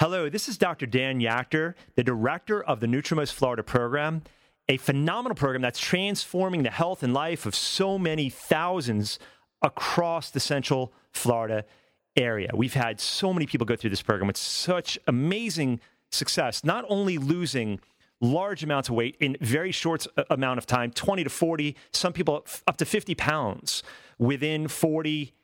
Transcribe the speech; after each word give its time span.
Hello, 0.00 0.30
this 0.30 0.48
is 0.48 0.56
Dr. 0.56 0.86
Dan 0.86 1.20
Yachter, 1.20 1.74
the 1.94 2.02
director 2.02 2.64
of 2.64 2.80
the 2.80 2.86
Nutrimost 2.86 3.34
Florida 3.34 3.62
program, 3.62 4.22
a 4.66 4.78
phenomenal 4.78 5.36
program 5.36 5.60
that's 5.60 5.78
transforming 5.78 6.62
the 6.62 6.70
health 6.70 7.02
and 7.02 7.12
life 7.12 7.44
of 7.44 7.54
so 7.54 7.98
many 7.98 8.30
thousands 8.30 9.18
across 9.60 10.30
the 10.30 10.40
Central 10.40 10.94
Florida 11.12 11.66
area. 12.16 12.48
We've 12.54 12.72
had 12.72 12.98
so 12.98 13.34
many 13.34 13.44
people 13.44 13.66
go 13.66 13.76
through 13.76 13.90
this 13.90 14.00
program 14.00 14.26
with 14.26 14.38
such 14.38 14.98
amazing 15.06 15.80
success, 16.10 16.64
not 16.64 16.86
only 16.88 17.18
losing 17.18 17.78
large 18.22 18.64
amounts 18.64 18.88
of 18.88 18.94
weight 18.94 19.18
in 19.20 19.36
very 19.42 19.70
short 19.70 20.06
amount 20.30 20.56
of 20.56 20.64
time 20.64 20.92
20 20.92 21.24
to 21.24 21.30
40 21.30 21.76
some 21.92 22.14
people 22.14 22.46
up 22.66 22.78
to 22.78 22.86
50 22.86 23.14
pounds 23.16 23.82
within 24.18 24.66
40 24.66 25.34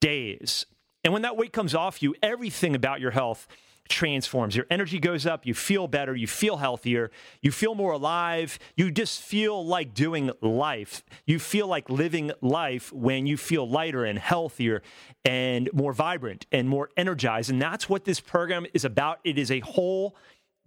days 0.00 0.64
and 1.04 1.12
when 1.12 1.22
that 1.22 1.36
weight 1.36 1.54
comes 1.54 1.74
off 1.74 2.02
you 2.02 2.14
everything 2.22 2.74
about 2.74 3.00
your 3.00 3.12
health 3.12 3.48
transforms. 3.88 4.56
Your 4.56 4.66
energy 4.70 4.98
goes 4.98 5.26
up, 5.26 5.46
you 5.46 5.54
feel 5.54 5.88
better, 5.88 6.14
you 6.14 6.26
feel 6.26 6.58
healthier, 6.58 7.10
you 7.40 7.50
feel 7.50 7.74
more 7.74 7.92
alive, 7.92 8.58
you 8.76 8.90
just 8.90 9.20
feel 9.22 9.64
like 9.64 9.94
doing 9.94 10.30
life. 10.40 11.04
You 11.26 11.38
feel 11.38 11.66
like 11.66 11.88
living 11.90 12.32
life 12.40 12.92
when 12.92 13.26
you 13.26 13.36
feel 13.36 13.68
lighter 13.68 14.04
and 14.04 14.18
healthier 14.18 14.82
and 15.24 15.68
more 15.72 15.92
vibrant 15.92 16.46
and 16.52 16.68
more 16.68 16.90
energized. 16.96 17.50
And 17.50 17.60
that's 17.60 17.88
what 17.88 18.04
this 18.04 18.20
program 18.20 18.66
is 18.74 18.84
about. 18.84 19.20
It 19.24 19.38
is 19.38 19.50
a 19.50 19.60
whole 19.60 20.16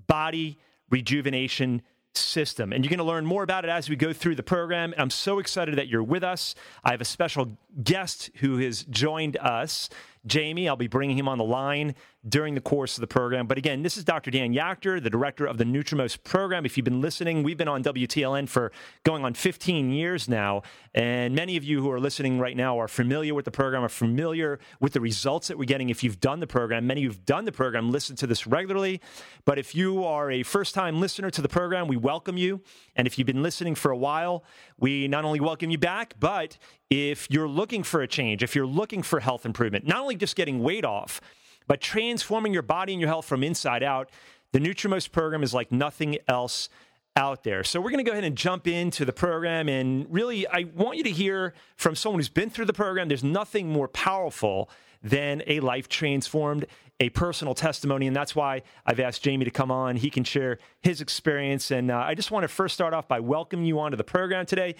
body 0.08 0.60
rejuvenation 0.90 1.82
system. 2.16 2.74
And 2.74 2.84
you're 2.84 2.90
going 2.90 2.98
to 3.00 3.04
learn 3.04 3.26
more 3.26 3.44
about 3.44 3.66
it 3.66 3.70
as 3.70 3.90
we 3.90 3.96
go 3.96 4.14
through 4.14 4.36
the 4.36 4.44
program. 4.44 4.94
I'm 4.98 5.10
so 5.10 5.40
excited 5.40 5.76
that 5.78 5.88
you're 5.88 6.04
with 6.04 6.24
us. 6.24 6.56
I 6.84 6.92
have 6.92 7.02
a 7.02 7.06
special 7.06 7.58
guest 7.84 8.32
who 8.36 8.58
has 8.58 8.84
joined 8.84 9.38
us. 9.38 9.90
Jamie. 10.30 10.70
I'll 10.70 10.78
be 10.78 10.88
bringing 10.88 11.18
him 11.18 11.28
on 11.28 11.38
the 11.38 11.44
line 11.44 11.96
during 12.28 12.54
the 12.54 12.62
course 12.62 12.98
of 12.98 13.02
the 13.02 13.08
program. 13.08 13.48
But 13.48 13.58
again, 13.58 13.82
this 13.82 13.98
is 13.98 14.04
Dr. 14.04 14.30
Dan 14.30 14.54
Yachter, 14.54 15.02
the 15.02 15.10
director 15.10 15.46
of 15.46 15.58
the 15.58 15.64
Nutrimost 15.64 16.24
program. 16.24 16.66
If 16.66 16.78
you've 16.78 16.84
been 16.84 17.02
listening, 17.02 17.44
we've 17.44 17.58
been 17.58 17.70
on 17.70 17.82
WTLN 17.84 18.50
for 18.50 18.72
going 19.04 19.24
on 19.24 19.34
15 19.34 19.92
years 19.92 20.28
now. 20.28 20.62
And 20.94 21.34
many 21.34 21.56
of 21.56 21.64
you 21.64 21.82
who 21.82 21.90
are 21.92 22.00
listening 22.00 22.40
right 22.40 22.58
now 22.58 22.80
are 22.80 22.88
familiar 22.90 23.34
with 23.34 23.46
the 23.46 23.52
program, 23.52 23.84
are 23.84 23.90
familiar 23.90 24.60
with 24.80 24.94
the 24.94 25.02
results 25.02 25.48
that 25.48 25.58
we're 25.58 25.66
getting 25.66 25.90
if 25.90 26.04
you've 26.04 26.20
done 26.20 26.42
the 26.42 26.48
program. 26.48 26.88
Many 26.88 27.04
who've 27.04 27.26
done 27.26 27.46
the 27.46 27.52
program 27.52 27.92
listen 27.92 28.16
to 28.18 28.28
this 28.28 28.46
regularly. 28.46 29.00
But 29.46 29.58
if 29.58 29.74
you 29.74 30.04
are 30.04 30.30
a 30.30 30.44
first 30.44 30.76
time 30.76 31.00
listener 31.00 31.30
to 31.32 31.42
the 31.42 31.50
program, 31.50 31.88
we 31.88 31.96
welcome 31.96 32.38
you. 32.38 32.62
And 32.96 33.08
if 33.08 33.18
you've 33.18 33.28
been 33.28 33.44
listening 33.44 33.76
for 33.76 33.92
a 33.92 33.98
while, 33.98 34.44
we 34.82 35.08
not 35.08 35.26
only 35.26 35.40
welcome 35.40 35.70
you 35.70 35.78
back, 35.78 36.16
but 36.20 36.58
if 36.90 37.28
you're 37.30 37.48
looking 37.48 37.84
for 37.84 38.02
a 38.02 38.08
change, 38.08 38.44
if 38.44 38.56
you're 38.56 38.66
looking 38.66 39.04
for 39.04 39.20
health 39.20 39.46
improvement, 39.46 39.88
not 39.88 40.00
only 40.00 40.16
just 40.16 40.36
getting 40.36 40.60
weight 40.60 40.86
off, 40.86 41.22
but 41.68 41.82
transforming 41.82 42.54
your 42.54 42.64
body 42.64 42.94
and 42.94 43.00
your 43.00 43.10
health 43.10 43.26
from 43.26 43.44
inside 43.44 43.84
out, 43.84 44.10
the 44.54 44.60
Nutrimost 44.60 45.12
program 45.12 45.44
is 45.44 45.54
like 45.54 45.72
nothing 45.72 46.18
else 46.28 46.70
out 47.16 47.44
there. 47.44 47.64
So 47.64 47.80
we're 47.82 47.92
going 47.92 48.04
to 48.04 48.10
go 48.10 48.14
ahead 48.14 48.24
and 48.24 48.36
jump 48.36 48.68
into 48.68 49.06
the 49.06 49.14
program. 49.14 49.68
And 49.70 50.08
really, 50.10 50.48
I 50.48 50.66
want 50.76 50.98
you 50.98 51.04
to 51.04 51.12
hear 51.12 51.54
from 51.76 51.96
someone 51.96 52.20
who's 52.20 52.30
been 52.30 52.50
through 52.50 52.66
the 52.66 52.74
program. 52.74 53.08
There's 53.08 53.24
nothing 53.24 53.70
more 53.70 53.88
powerful 53.88 54.70
than 55.02 55.44
a 55.48 55.60
life 55.60 55.88
transformed, 55.88 56.66
a 57.00 57.10
personal 57.10 57.54
testimony. 57.54 58.08
And 58.08 58.16
that's 58.16 58.36
why 58.36 58.64
I've 58.86 59.00
asked 59.00 59.24
Jamie 59.24 59.46
to 59.46 59.52
come 59.52 59.72
on. 59.72 59.96
He 59.96 60.10
can 60.10 60.24
share 60.24 60.60
his 60.82 61.02
experience. 61.02 61.72
And 61.72 61.92
uh, 61.92 61.98
I 61.98 62.16
just 62.16 62.32
want 62.32 62.44
to 62.44 62.48
first 62.48 62.74
start 62.76 62.94
off 62.94 63.08
by 63.08 63.20
welcoming 63.20 63.66
you 63.66 63.80
onto 63.80 63.98
the 63.98 64.04
program 64.04 64.46
today. 64.46 64.76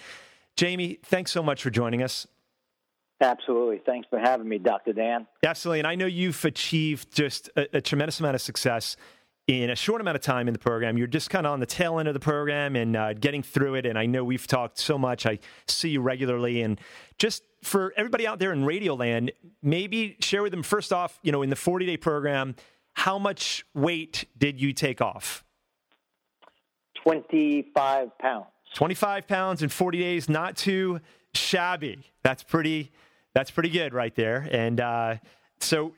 Jamie, 0.56 0.98
thanks 1.02 1.32
so 1.32 1.42
much 1.42 1.62
for 1.62 1.70
joining 1.70 2.02
us. 2.02 2.26
Absolutely. 3.20 3.82
Thanks 3.84 4.08
for 4.08 4.18
having 4.18 4.48
me, 4.48 4.58
Dr. 4.58 4.92
Dan. 4.92 5.26
Absolutely. 5.44 5.80
And 5.80 5.86
I 5.86 5.94
know 5.94 6.06
you've 6.06 6.42
achieved 6.44 7.14
just 7.14 7.50
a, 7.56 7.76
a, 7.76 7.80
tremendous 7.80 8.18
amount 8.18 8.34
of 8.34 8.40
success 8.40 8.96
in 9.46 9.68
a 9.68 9.76
short 9.76 10.00
amount 10.00 10.16
of 10.16 10.22
time 10.22 10.48
in 10.48 10.54
the 10.54 10.58
program. 10.58 10.96
You're 10.96 11.06
just 11.06 11.28
kind 11.28 11.46
of 11.46 11.52
on 11.52 11.60
the 11.60 11.66
tail 11.66 11.98
end 11.98 12.08
of 12.08 12.14
the 12.14 12.20
program 12.20 12.76
and 12.76 12.96
uh, 12.96 13.12
getting 13.12 13.42
through 13.42 13.74
it. 13.74 13.84
And 13.84 13.98
I 13.98 14.06
know 14.06 14.24
we've 14.24 14.46
talked 14.46 14.78
so 14.78 14.96
much. 14.96 15.26
I 15.26 15.38
see 15.68 15.90
you 15.90 16.00
regularly. 16.00 16.62
And 16.62 16.80
just 17.18 17.42
for 17.62 17.92
everybody 17.96 18.26
out 18.26 18.38
there 18.38 18.52
in 18.52 18.64
Radio 18.64 18.94
Land, 18.94 19.32
maybe 19.62 20.16
share 20.20 20.42
with 20.42 20.52
them 20.52 20.62
first 20.62 20.92
off, 20.92 21.18
you 21.22 21.32
know, 21.32 21.42
in 21.42 21.50
the 21.50 21.56
40 21.56 21.86
day 21.86 21.96
program, 21.96 22.54
how 22.94 23.18
much 23.18 23.64
weight 23.74 24.26
did 24.36 24.60
you 24.60 24.72
take 24.72 25.00
off? 25.00 25.44
25 27.02 28.18
pounds. 28.18 28.46
25 28.74 29.26
pounds 29.26 29.62
in 29.62 29.68
40 29.68 29.98
days, 29.98 30.28
not 30.28 30.56
too 30.56 31.00
shabby. 31.34 31.98
That's 32.22 32.42
pretty. 32.42 32.92
That's 33.32 33.50
pretty 33.50 33.68
good 33.68 33.94
right 33.94 34.14
there. 34.16 34.48
And 34.50 34.80
uh, 34.80 35.16
so, 35.60 35.94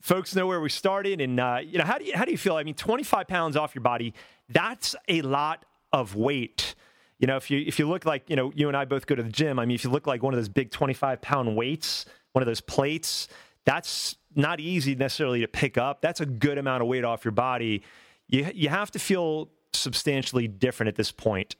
folks 0.00 0.34
know 0.34 0.46
where 0.46 0.60
we 0.60 0.70
started. 0.70 1.20
And 1.20 1.38
uh, 1.38 1.58
you 1.62 1.78
know, 1.78 1.84
how 1.84 1.98
do 1.98 2.04
you 2.04 2.16
how 2.16 2.24
do 2.24 2.32
you 2.32 2.38
feel? 2.38 2.56
I 2.56 2.62
mean, 2.62 2.74
25 2.74 3.28
pounds 3.28 3.56
off 3.56 3.74
your 3.74 3.82
body. 3.82 4.14
That's 4.48 4.96
a 5.08 5.22
lot 5.22 5.64
of 5.92 6.16
weight. 6.16 6.74
You 7.20 7.26
know, 7.26 7.36
if 7.36 7.50
you 7.50 7.62
if 7.66 7.78
you 7.78 7.86
look 7.86 8.06
like 8.06 8.28
you 8.28 8.34
know, 8.34 8.50
you 8.54 8.68
and 8.68 8.76
I 8.76 8.86
both 8.86 9.06
go 9.06 9.14
to 9.14 9.22
the 9.22 9.28
gym. 9.30 9.58
I 9.58 9.66
mean, 9.66 9.74
if 9.74 9.84
you 9.84 9.90
look 9.90 10.06
like 10.06 10.22
one 10.22 10.32
of 10.32 10.38
those 10.38 10.48
big 10.48 10.70
25 10.70 11.20
pound 11.20 11.54
weights, 11.54 12.06
one 12.32 12.42
of 12.42 12.46
those 12.46 12.62
plates, 12.62 13.28
that's 13.66 14.16
not 14.34 14.58
easy 14.58 14.94
necessarily 14.94 15.40
to 15.40 15.48
pick 15.48 15.76
up. 15.76 16.00
That's 16.00 16.20
a 16.20 16.26
good 16.26 16.56
amount 16.56 16.82
of 16.82 16.88
weight 16.88 17.04
off 17.04 17.24
your 17.24 17.32
body. 17.32 17.82
You 18.26 18.50
you 18.54 18.70
have 18.70 18.90
to 18.92 18.98
feel 18.98 19.50
substantially 19.74 20.48
different 20.48 20.88
at 20.88 20.96
this 20.96 21.12
point. 21.12 21.56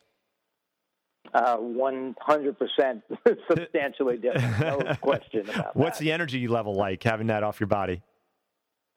Uh, 1.34 1.56
one 1.58 2.16
hundred 2.20 2.58
percent, 2.58 3.02
substantially 3.48 4.16
different. 4.16 4.60
No 4.60 4.94
question 5.02 5.48
about 5.48 5.76
What's 5.76 5.98
that. 5.98 6.04
the 6.04 6.12
energy 6.12 6.48
level 6.48 6.74
like 6.74 7.02
having 7.02 7.26
that 7.26 7.42
off 7.42 7.60
your 7.60 7.66
body? 7.66 8.00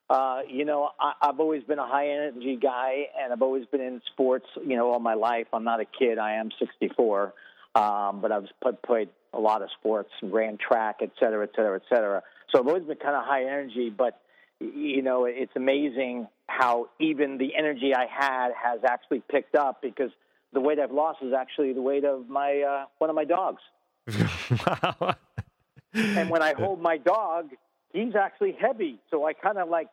Uh, 0.10 0.42
you 0.48 0.66
know, 0.66 0.90
I, 1.00 1.14
I've 1.22 1.40
always 1.40 1.64
been 1.64 1.80
a 1.80 1.88
high 1.88 2.10
energy 2.10 2.58
guy, 2.62 3.08
and 3.20 3.32
I've 3.34 3.42
always 3.42 3.66
been 3.66 3.82
in 3.82 4.02
sports. 4.12 4.46
You 4.66 4.76
know, 4.76 4.92
all 4.92 5.00
my 5.00 5.14
life. 5.14 5.48
I'm 5.54 5.64
not 5.64 5.80
a 5.80 5.86
kid. 5.86 6.18
I 6.18 6.36
am 6.36 6.50
64, 6.60 7.34
um, 7.76 8.22
but 8.22 8.32
I've 8.32 8.48
put, 8.62 8.82
played 8.84 9.10
a 9.34 9.40
lot 9.40 9.62
of 9.62 9.70
sports, 9.80 10.10
and 10.22 10.32
ran 10.32 10.58
track, 10.58 10.98
et 11.02 11.12
cetera, 11.20 11.44
et 11.44 11.52
cetera, 11.56 11.78
et 11.78 11.84
cetera. 11.90 12.22
So 12.52 12.60
I've 12.60 12.68
always 12.68 12.84
been 12.84 12.98
kind 12.98 13.16
of 13.16 13.24
high 13.24 13.44
energy, 13.44 13.90
but 13.90 14.20
you 14.60 15.02
know, 15.02 15.26
it's 15.26 15.52
amazing 15.56 16.28
how 16.48 16.90
even 17.00 17.38
the 17.38 17.56
energy 17.58 17.94
I 17.96 18.06
had 18.06 18.52
has 18.62 18.82
actually 18.88 19.24
picked 19.30 19.56
up 19.56 19.82
because 19.82 20.12
the 20.54 20.60
weight 20.60 20.80
I've 20.80 20.92
lost 20.92 21.20
is 21.22 21.34
actually 21.34 21.74
the 21.74 21.82
weight 21.82 22.06
of 22.06 22.30
my 22.30 22.62
uh, 22.62 22.86
one 23.00 23.10
of 23.10 23.16
my 23.16 23.26
dogs. 23.26 23.62
wow. 24.68 25.16
and 25.94 26.30
when 26.30 26.42
I 26.42 26.54
hold 26.58 26.82
my 26.82 26.98
dog, 26.98 27.50
he's 27.94 28.16
actually 28.16 28.58
heavy, 28.60 29.00
so 29.10 29.26
I 29.26 29.34
kind 29.34 29.58
of 29.58 29.70
like 29.70 29.88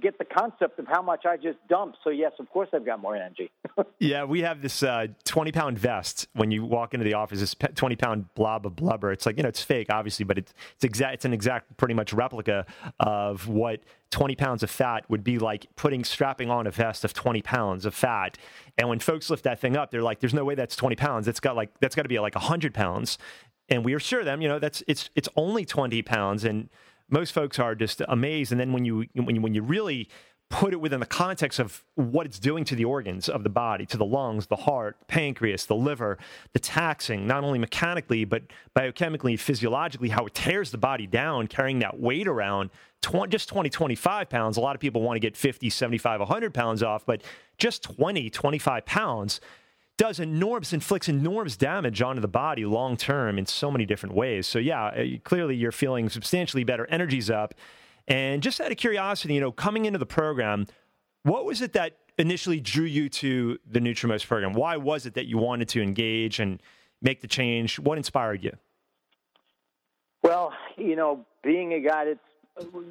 get 0.00 0.18
the 0.18 0.24
concept 0.24 0.78
of 0.78 0.86
how 0.86 1.02
much 1.02 1.26
I 1.26 1.36
just 1.36 1.58
dumped. 1.68 1.98
So 2.04 2.10
yes, 2.10 2.32
of 2.38 2.48
course 2.50 2.68
I've 2.72 2.86
got 2.86 3.00
more 3.00 3.16
energy. 3.16 3.50
yeah, 3.98 4.24
we 4.24 4.42
have 4.42 4.62
this 4.62 4.82
uh, 4.82 5.08
twenty 5.24 5.50
pound 5.50 5.78
vest 5.78 6.28
when 6.34 6.50
you 6.50 6.64
walk 6.64 6.94
into 6.94 7.04
the 7.04 7.14
office. 7.14 7.40
This 7.40 7.56
twenty 7.74 7.96
pound 7.96 8.32
blob 8.34 8.66
of 8.66 8.76
blubber. 8.76 9.10
It's 9.10 9.26
like 9.26 9.36
you 9.36 9.42
know 9.42 9.48
it's 9.48 9.62
fake, 9.62 9.88
obviously, 9.90 10.24
but 10.24 10.38
it's 10.38 10.54
it's 10.76 10.84
exact. 10.84 11.14
It's 11.14 11.24
an 11.24 11.32
exact, 11.32 11.76
pretty 11.76 11.94
much 11.94 12.12
replica 12.12 12.66
of 13.00 13.48
what 13.48 13.80
twenty 14.10 14.36
pounds 14.36 14.62
of 14.62 14.70
fat 14.70 15.04
would 15.08 15.24
be 15.24 15.38
like 15.38 15.66
putting 15.74 16.04
strapping 16.04 16.50
on 16.50 16.66
a 16.66 16.70
vest 16.70 17.04
of 17.04 17.12
twenty 17.12 17.42
pounds 17.42 17.84
of 17.84 17.94
fat. 17.94 18.38
And 18.78 18.88
when 18.88 19.00
folks 19.00 19.28
lift 19.28 19.44
that 19.44 19.60
thing 19.60 19.76
up, 19.76 19.90
they're 19.90 20.02
like, 20.02 20.20
"There's 20.20 20.34
no 20.34 20.44
way 20.44 20.54
that's 20.54 20.76
twenty 20.76 20.96
pounds. 20.96 21.26
It's 21.26 21.40
got 21.40 21.56
like 21.56 21.70
that's 21.80 21.96
got 21.96 22.02
to 22.02 22.08
be 22.08 22.18
like 22.20 22.34
hundred 22.34 22.74
pounds." 22.74 23.18
And 23.70 23.82
we 23.82 23.94
assure 23.94 24.24
them, 24.24 24.42
you 24.42 24.48
know, 24.48 24.58
that's 24.58 24.84
it's 24.86 25.10
it's 25.16 25.28
only 25.36 25.64
twenty 25.64 26.02
pounds 26.02 26.44
and 26.44 26.68
most 27.08 27.32
folks 27.32 27.58
are 27.58 27.74
just 27.74 28.02
amazed. 28.08 28.52
And 28.52 28.60
then 28.60 28.72
when 28.72 28.84
you 28.84 29.06
when 29.14 29.34
you, 29.36 29.40
when 29.40 29.54
you 29.54 29.62
really 29.62 30.08
put 30.50 30.72
it 30.72 30.80
within 30.80 31.00
the 31.00 31.06
context 31.06 31.58
of 31.58 31.82
what 31.94 32.26
it's 32.26 32.38
doing 32.38 32.64
to 32.64 32.76
the 32.76 32.84
organs 32.84 33.28
of 33.28 33.42
the 33.42 33.48
body, 33.48 33.84
to 33.86 33.96
the 33.96 34.04
lungs, 34.04 34.46
the 34.46 34.56
heart, 34.56 34.96
pancreas, 35.08 35.66
the 35.66 35.74
liver, 35.74 36.16
the 36.52 36.58
taxing, 36.58 37.26
not 37.26 37.42
only 37.42 37.58
mechanically, 37.58 38.24
but 38.24 38.42
biochemically, 38.76 39.38
physiologically, 39.38 40.10
how 40.10 40.26
it 40.26 40.34
tears 40.34 40.70
the 40.70 40.78
body 40.78 41.06
down, 41.06 41.48
carrying 41.48 41.80
that 41.80 41.98
weight 41.98 42.28
around 42.28 42.70
20, 43.00 43.30
just 43.30 43.48
20, 43.48 43.68
25 43.68 44.30
pounds. 44.30 44.56
A 44.56 44.60
lot 44.60 44.76
of 44.76 44.80
people 44.80 45.02
want 45.02 45.16
to 45.16 45.20
get 45.20 45.36
50, 45.36 45.68
75, 45.70 46.20
100 46.20 46.54
pounds 46.54 46.82
off, 46.82 47.04
but 47.04 47.22
just 47.58 47.82
20, 47.82 48.30
25 48.30 48.86
pounds 48.86 49.40
does 49.96 50.18
enormous, 50.18 50.72
inflicts 50.72 51.08
enormous 51.08 51.56
damage 51.56 52.02
onto 52.02 52.20
the 52.20 52.28
body 52.28 52.64
long 52.64 52.96
term 52.96 53.38
in 53.38 53.46
so 53.46 53.70
many 53.70 53.86
different 53.86 54.14
ways. 54.14 54.46
So, 54.46 54.58
yeah, 54.58 54.86
uh, 54.86 55.04
clearly 55.22 55.56
you're 55.56 55.72
feeling 55.72 56.08
substantially 56.08 56.64
better, 56.64 56.86
energy's 56.86 57.30
up. 57.30 57.54
And 58.08 58.42
just 58.42 58.60
out 58.60 58.70
of 58.70 58.76
curiosity, 58.76 59.34
you 59.34 59.40
know, 59.40 59.52
coming 59.52 59.84
into 59.86 59.98
the 59.98 60.06
program, 60.06 60.66
what 61.22 61.44
was 61.44 61.62
it 61.62 61.72
that 61.72 61.96
initially 62.18 62.60
drew 62.60 62.84
you 62.84 63.08
to 63.08 63.58
the 63.70 63.80
Nutrimost 63.80 64.26
program? 64.26 64.52
Why 64.52 64.76
was 64.76 65.06
it 65.06 65.14
that 65.14 65.26
you 65.26 65.38
wanted 65.38 65.68
to 65.70 65.82
engage 65.82 66.38
and 66.38 66.60
make 67.00 67.20
the 67.20 67.28
change? 67.28 67.78
What 67.78 67.96
inspired 67.96 68.44
you? 68.44 68.52
Well, 70.22 70.52
you 70.76 70.96
know, 70.96 71.24
being 71.42 71.74
a 71.74 71.80
guy 71.80 72.06
that 72.06 72.18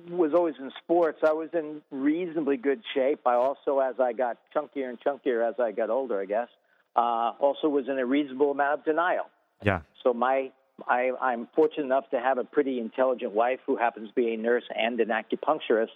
was 0.10 0.34
always 0.34 0.56
in 0.60 0.72
sports, 0.84 1.20
I 1.24 1.32
was 1.32 1.50
in 1.54 1.82
reasonably 1.92 2.58
good 2.58 2.82
shape. 2.94 3.22
I 3.26 3.36
also, 3.36 3.80
as 3.80 3.96
I 4.00 4.14
got 4.14 4.38
chunkier 4.56 4.90
and 4.90 5.00
chunkier 5.00 5.48
as 5.48 5.56
I 5.60 5.72
got 5.72 5.90
older, 5.90 6.20
I 6.20 6.26
guess, 6.26 6.50
uh, 6.96 7.34
also 7.40 7.68
was 7.68 7.86
in 7.88 7.98
a 7.98 8.06
reasonable 8.06 8.52
amount 8.52 8.80
of 8.80 8.86
denial. 8.86 9.26
Yeah. 9.64 9.82
So 10.04 10.14
my 10.14 10.52
I, 10.88 11.12
I'm 11.22 11.48
fortunate 11.56 11.86
enough 11.86 12.10
to 12.12 12.20
have 12.20 12.38
a 12.38 12.44
pretty 12.44 12.80
intelligent 12.80 13.32
wife 13.32 13.60
who 13.66 13.78
happens 13.78 14.10
to 14.10 14.16
be 14.16 14.34
a 14.34 14.38
nurse 14.38 14.64
and 14.76 15.00
an 15.00 15.10
acupuncturist. 15.10 15.90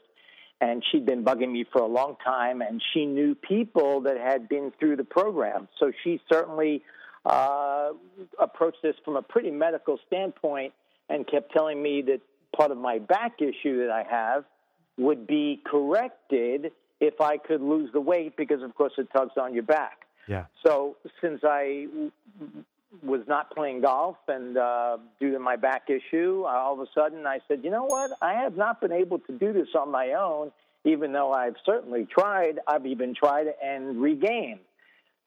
and 0.61 0.83
she'd 0.91 1.05
been 1.05 1.23
bugging 1.23 1.51
me 1.51 1.65
for 1.71 1.81
a 1.81 1.87
long 1.87 2.15
time, 2.23 2.61
and 2.61 2.81
she 2.93 3.05
knew 3.05 3.35
people 3.35 4.01
that 4.01 4.17
had 4.17 4.49
been 4.49 4.71
through 4.79 4.95
the 4.95 5.03
program. 5.03 5.67
So 5.79 5.91
she 6.03 6.19
certainly 6.31 6.83
uh, 7.25 7.89
approached 8.39 8.81
this 8.81 8.95
from 9.03 9.15
a 9.17 9.21
pretty 9.21 9.51
medical 9.51 9.99
standpoint 10.07 10.73
and 11.09 11.27
kept 11.27 11.51
telling 11.51 11.81
me 11.81 12.01
that 12.03 12.21
part 12.55 12.71
of 12.71 12.77
my 12.77 12.99
back 12.99 13.33
issue 13.39 13.79
that 13.85 13.91
I 13.91 14.03
have 14.09 14.45
would 14.97 15.27
be 15.27 15.61
corrected 15.65 16.71
if 16.99 17.21
I 17.21 17.37
could 17.37 17.61
lose 17.61 17.91
the 17.93 18.01
weight 18.01 18.35
because, 18.35 18.63
of 18.63 18.73
course, 18.73 18.93
it 18.97 19.09
tugs 19.15 19.33
on 19.39 19.53
your 19.53 19.63
back. 19.63 20.06
Yeah. 20.27 20.45
So 20.65 20.97
since 21.21 21.41
I 21.43 21.87
was 23.03 23.21
not 23.27 23.51
playing 23.51 23.81
golf 23.81 24.17
and 24.27 24.57
uh, 24.57 24.97
due 25.19 25.31
to 25.31 25.39
my 25.39 25.55
back 25.55 25.89
issue, 25.89 26.43
all 26.47 26.73
of 26.73 26.79
a 26.79 26.87
sudden 26.93 27.25
I 27.25 27.39
said, 27.47 27.61
you 27.63 27.69
know 27.69 27.85
what? 27.85 28.11
I 28.21 28.33
have 28.33 28.55
not 28.55 28.81
been 28.81 28.91
able 28.91 29.19
to 29.19 29.31
do 29.37 29.53
this 29.53 29.69
on 29.77 29.91
my 29.91 30.13
own, 30.13 30.51
even 30.83 31.13
though 31.13 31.31
I've 31.31 31.55
certainly 31.65 32.05
tried. 32.05 32.59
I've 32.67 32.85
even 32.85 33.13
tried 33.15 33.47
and 33.63 34.01
regained. 34.01 34.59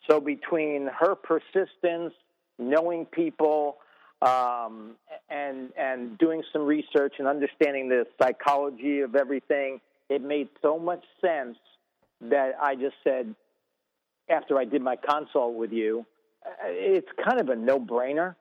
So 0.08 0.20
between 0.20 0.88
her 0.98 1.14
persistence, 1.14 2.14
knowing 2.58 3.06
people, 3.06 3.76
um, 4.22 4.96
and 5.30 5.70
and 5.78 6.18
doing 6.18 6.42
some 6.52 6.62
research 6.62 7.14
and 7.18 7.26
understanding 7.26 7.88
the 7.88 8.06
psychology 8.20 9.00
of 9.00 9.14
everything, 9.16 9.80
it 10.08 10.22
made 10.22 10.48
so 10.60 10.78
much 10.78 11.04
sense 11.20 11.56
that 12.20 12.52
I 12.60 12.74
just 12.74 12.96
said, 13.02 13.34
after 14.30 14.58
I 14.58 14.64
did 14.64 14.82
my 14.82 14.96
consult 14.96 15.56
with 15.56 15.72
you, 15.72 16.06
uh, 16.46 16.50
it's 16.68 17.08
kind 17.24 17.40
of 17.40 17.48
a 17.48 17.56
no-brainer. 17.56 18.36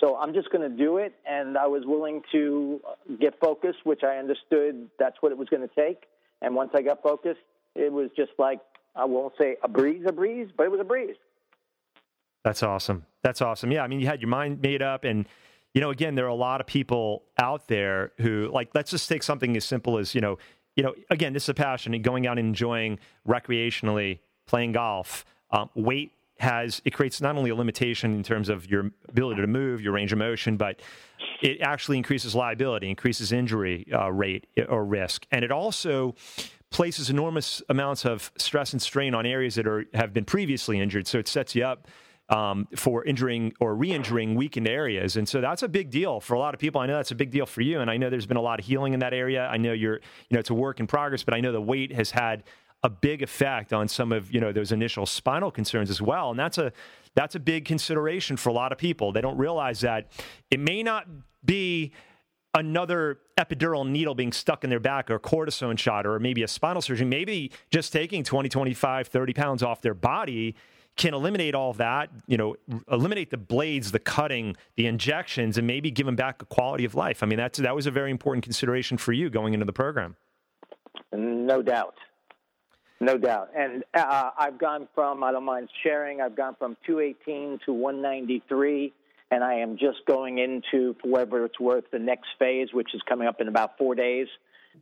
So 0.00 0.16
I'm 0.16 0.34
just 0.34 0.50
going 0.50 0.68
to 0.68 0.76
do 0.76 0.98
it, 0.98 1.14
and 1.26 1.56
I 1.56 1.66
was 1.66 1.84
willing 1.86 2.22
to 2.32 2.80
get 3.18 3.38
focused, 3.40 3.78
which 3.84 4.02
I 4.02 4.16
understood 4.16 4.88
that's 4.98 5.16
what 5.20 5.32
it 5.32 5.38
was 5.38 5.48
going 5.48 5.66
to 5.66 5.74
take. 5.74 6.02
And 6.42 6.54
once 6.54 6.70
I 6.74 6.82
got 6.82 7.02
focused, 7.02 7.40
it 7.74 7.90
was 7.90 8.10
just 8.16 8.32
like 8.38 8.60
I 8.94 9.04
won't 9.04 9.32
say 9.38 9.56
a 9.62 9.68
breeze, 9.68 10.02
a 10.06 10.12
breeze, 10.12 10.48
but 10.56 10.64
it 10.64 10.70
was 10.70 10.80
a 10.80 10.84
breeze. 10.84 11.16
That's 12.44 12.62
awesome. 12.62 13.06
That's 13.22 13.40
awesome. 13.40 13.72
Yeah, 13.72 13.82
I 13.82 13.88
mean, 13.88 14.00
you 14.00 14.06
had 14.06 14.20
your 14.20 14.28
mind 14.28 14.60
made 14.60 14.82
up, 14.82 15.04
and 15.04 15.26
you 15.72 15.80
know, 15.80 15.90
again, 15.90 16.14
there 16.14 16.26
are 16.26 16.28
a 16.28 16.34
lot 16.34 16.60
of 16.60 16.66
people 16.66 17.22
out 17.38 17.68
there 17.68 18.12
who 18.18 18.50
like. 18.52 18.70
Let's 18.74 18.90
just 18.90 19.08
take 19.08 19.22
something 19.22 19.56
as 19.56 19.64
simple 19.64 19.98
as 19.98 20.14
you 20.14 20.20
know, 20.20 20.38
you 20.76 20.82
know, 20.82 20.94
again, 21.10 21.32
this 21.32 21.44
is 21.44 21.48
a 21.50 21.54
passion 21.54 21.94
and 21.94 22.04
going 22.04 22.26
out 22.26 22.38
and 22.38 22.46
enjoying 22.46 22.98
recreationally 23.26 24.20
playing 24.46 24.72
golf. 24.72 25.24
Um, 25.50 25.70
weight 25.74 26.12
has 26.38 26.82
it 26.84 26.92
creates 26.92 27.20
not 27.20 27.36
only 27.36 27.50
a 27.50 27.54
limitation 27.54 28.14
in 28.14 28.22
terms 28.22 28.48
of 28.48 28.70
your 28.70 28.90
ability 29.08 29.40
to 29.40 29.46
move, 29.46 29.80
your 29.80 29.92
range 29.92 30.12
of 30.12 30.18
motion, 30.18 30.56
but 30.56 30.80
it 31.42 31.60
actually 31.60 31.96
increases 31.96 32.34
liability, 32.34 32.90
increases 32.90 33.32
injury 33.32 33.86
uh, 33.92 34.10
rate 34.12 34.46
or 34.68 34.84
risk, 34.84 35.26
and 35.30 35.44
it 35.44 35.50
also 35.50 36.14
places 36.70 37.08
enormous 37.08 37.62
amounts 37.68 38.04
of 38.04 38.32
stress 38.36 38.72
and 38.72 38.82
strain 38.82 39.14
on 39.14 39.24
areas 39.24 39.54
that 39.54 39.66
are 39.66 39.86
have 39.94 40.12
been 40.12 40.24
previously 40.24 40.78
injured. 40.78 41.06
So 41.06 41.18
it 41.18 41.28
sets 41.28 41.54
you 41.54 41.64
up 41.64 41.88
um, 42.28 42.68
for 42.76 43.04
injuring 43.04 43.54
or 43.60 43.74
re-injuring 43.74 44.34
weakened 44.34 44.68
areas, 44.68 45.16
and 45.16 45.26
so 45.26 45.40
that's 45.40 45.62
a 45.62 45.68
big 45.68 45.90
deal 45.90 46.20
for 46.20 46.34
a 46.34 46.38
lot 46.38 46.52
of 46.52 46.60
people. 46.60 46.82
I 46.82 46.86
know 46.86 46.96
that's 46.96 47.12
a 47.12 47.14
big 47.16 47.30
deal 47.30 47.46
for 47.46 47.62
you, 47.62 47.80
and 47.80 47.90
I 47.90 47.96
know 47.96 48.10
there's 48.10 48.26
been 48.26 48.36
a 48.36 48.42
lot 48.42 48.58
of 48.60 48.66
healing 48.66 48.92
in 48.92 49.00
that 49.00 49.14
area. 49.14 49.46
I 49.46 49.56
know 49.56 49.72
you're, 49.72 49.96
you 50.28 50.34
know, 50.34 50.40
it's 50.40 50.50
a 50.50 50.54
work 50.54 50.80
in 50.80 50.86
progress, 50.86 51.22
but 51.22 51.32
I 51.32 51.40
know 51.40 51.52
the 51.52 51.62
weight 51.62 51.92
has 51.94 52.10
had 52.10 52.42
a 52.82 52.90
big 52.90 53.22
effect 53.22 53.72
on 53.72 53.88
some 53.88 54.12
of 54.12 54.32
you 54.32 54.40
know 54.40 54.52
those 54.52 54.72
initial 54.72 55.06
spinal 55.06 55.50
concerns 55.50 55.90
as 55.90 56.00
well, 56.00 56.30
and 56.30 56.38
that's 56.38 56.58
a 56.58 56.72
that's 57.14 57.34
a 57.34 57.40
big 57.40 57.64
consideration 57.64 58.36
for 58.36 58.50
a 58.50 58.52
lot 58.52 58.72
of 58.72 58.78
people. 58.78 59.12
They 59.12 59.20
don't 59.20 59.38
realize 59.38 59.80
that 59.80 60.12
it 60.50 60.60
may 60.60 60.82
not 60.82 61.06
be 61.44 61.92
another 62.54 63.18
epidural 63.38 63.86
needle 63.86 64.14
being 64.14 64.32
stuck 64.32 64.64
in 64.64 64.70
their 64.70 64.80
back 64.80 65.10
or 65.10 65.16
a 65.16 65.20
cortisone 65.20 65.78
shot 65.78 66.06
or 66.06 66.18
maybe 66.18 66.42
a 66.42 66.48
spinal 66.48 66.80
surgery. 66.80 67.06
Maybe 67.06 67.52
just 67.70 67.92
taking 67.92 68.22
20 68.22 68.48
25 68.48 69.08
30 69.08 69.32
pounds 69.32 69.62
off 69.62 69.82
their 69.82 69.94
body 69.94 70.54
can 70.96 71.12
eliminate 71.12 71.54
all 71.54 71.74
that 71.74 72.08
you 72.26 72.36
know 72.38 72.56
eliminate 72.90 73.30
the 73.30 73.36
blades 73.36 73.92
the 73.92 73.98
cutting 73.98 74.56
the 74.76 74.86
injections 74.86 75.58
and 75.58 75.66
maybe 75.66 75.90
give 75.90 76.06
them 76.06 76.16
back 76.16 76.40
a 76.42 76.46
quality 76.46 76.84
of 76.84 76.94
life. 76.94 77.22
I 77.22 77.26
mean 77.26 77.38
that's 77.38 77.58
that 77.58 77.74
was 77.74 77.86
a 77.86 77.90
very 77.90 78.10
important 78.10 78.44
consideration 78.44 78.96
for 78.96 79.12
you 79.12 79.28
going 79.30 79.54
into 79.54 79.66
the 79.66 79.72
program. 79.72 80.16
No 81.12 81.62
doubt 81.62 81.94
no 83.00 83.18
doubt. 83.18 83.50
And 83.56 83.84
uh, 83.94 84.30
I've 84.38 84.58
gone 84.58 84.88
from, 84.94 85.22
I 85.22 85.32
don't 85.32 85.44
mind 85.44 85.68
sharing, 85.82 86.20
I've 86.20 86.36
gone 86.36 86.56
from 86.58 86.76
218 86.86 87.60
to 87.66 87.72
193, 87.72 88.92
and 89.30 89.44
I 89.44 89.54
am 89.54 89.76
just 89.76 89.98
going 90.06 90.38
into, 90.38 90.94
for 91.02 91.08
whatever 91.08 91.44
it's 91.44 91.60
worth, 91.60 91.84
the 91.90 91.98
next 91.98 92.28
phase, 92.38 92.68
which 92.72 92.94
is 92.94 93.02
coming 93.08 93.28
up 93.28 93.40
in 93.40 93.48
about 93.48 93.76
four 93.76 93.94
days. 93.94 94.28